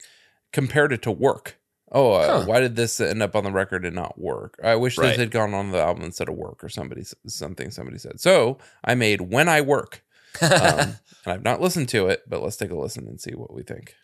[0.52, 1.58] compared it to work.
[1.94, 2.46] Oh, uh, Huh.
[2.46, 4.60] why did this end up on the record and not work?
[4.62, 5.10] I wish Right.
[5.10, 8.20] this had gone on the album instead of work or somebody something somebody said.
[8.20, 10.04] So I made when I work,
[10.42, 10.50] um,
[11.24, 13.64] and I've not listened to it, but let's take a listen and see what we
[13.64, 13.96] think.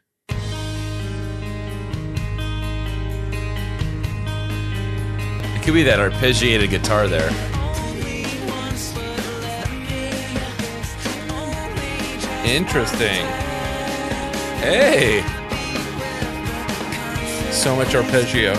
[5.56, 7.30] It could be that arpeggiated guitar there.
[12.46, 13.26] Interesting.
[14.60, 15.24] Hey,
[17.52, 18.54] So much arpeggio.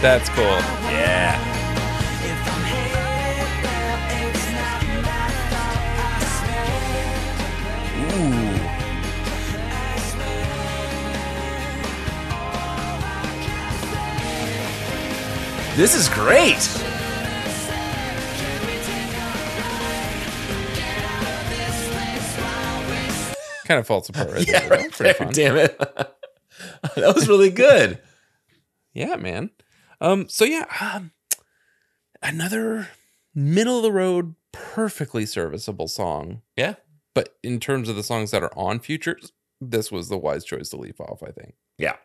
[0.00, 0.44] That's cool.
[0.90, 1.49] yeah.
[15.80, 16.58] This is great.
[23.66, 24.68] Kind of falls apart right yeah, there.
[24.68, 25.14] right there.
[25.14, 25.32] fun.
[25.32, 25.78] Damn it.
[26.96, 27.98] that was really good.
[28.92, 29.52] Yeah, man.
[30.02, 31.12] Um, so yeah, um,
[32.20, 32.88] another
[33.34, 36.42] middle of the road, perfectly serviceable song.
[36.56, 36.74] Yeah.
[37.14, 40.68] But in terms of the songs that are on futures, this was the wise choice
[40.68, 41.54] to leave off, I think.
[41.78, 41.96] Yeah.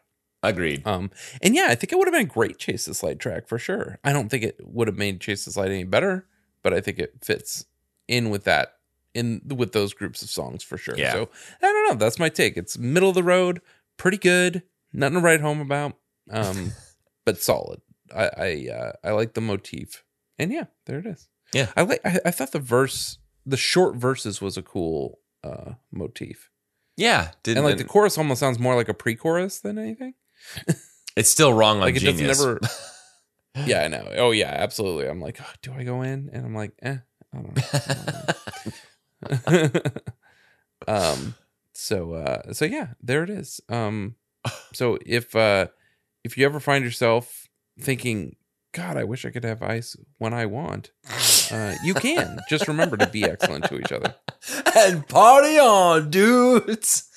[0.49, 0.85] Agreed.
[0.85, 3.47] Um, and yeah, I think it would have been a great Chase This Light track
[3.47, 3.99] for sure.
[4.03, 6.27] I don't think it would have made Chase This Light any better,
[6.63, 7.65] but I think it fits
[8.07, 8.75] in with that
[9.13, 10.97] in with those groups of songs for sure.
[10.97, 11.13] Yeah.
[11.13, 11.29] So
[11.61, 11.95] I don't know.
[11.95, 12.57] That's my take.
[12.57, 13.61] It's middle of the road,
[13.97, 15.93] pretty good, nothing to write home about.
[16.29, 16.73] Um,
[17.25, 17.81] but solid.
[18.15, 20.03] I I uh, I like the motif,
[20.37, 21.27] and yeah, there it is.
[21.53, 21.71] Yeah.
[21.75, 22.01] I like.
[22.05, 26.49] I, I thought the verse, the short verses, was a cool uh motif,
[26.97, 27.31] Yeah.
[27.43, 30.15] Didn't, and like the chorus almost sounds more like a pre-chorus than anything.
[31.15, 32.37] it's still wrong on like it Genius.
[32.37, 32.65] doesn't
[33.67, 34.05] yeah i know.
[34.17, 35.07] Oh yeah absolutely.
[35.07, 36.29] I'm like oh, do i go in?
[36.33, 36.97] And i'm like eh
[37.33, 37.63] i don't know,
[39.23, 39.91] I don't know.
[40.87, 41.35] um
[41.73, 43.61] so uh so yeah there it is.
[43.69, 44.15] Um
[44.73, 45.67] so if uh
[46.23, 47.47] if you ever find yourself
[47.79, 48.35] thinking
[48.73, 50.91] god i wish i could have ice when i want
[51.51, 52.39] uh you can.
[52.49, 54.15] Just remember to be excellent to each other.
[54.77, 57.09] And party on, dudes.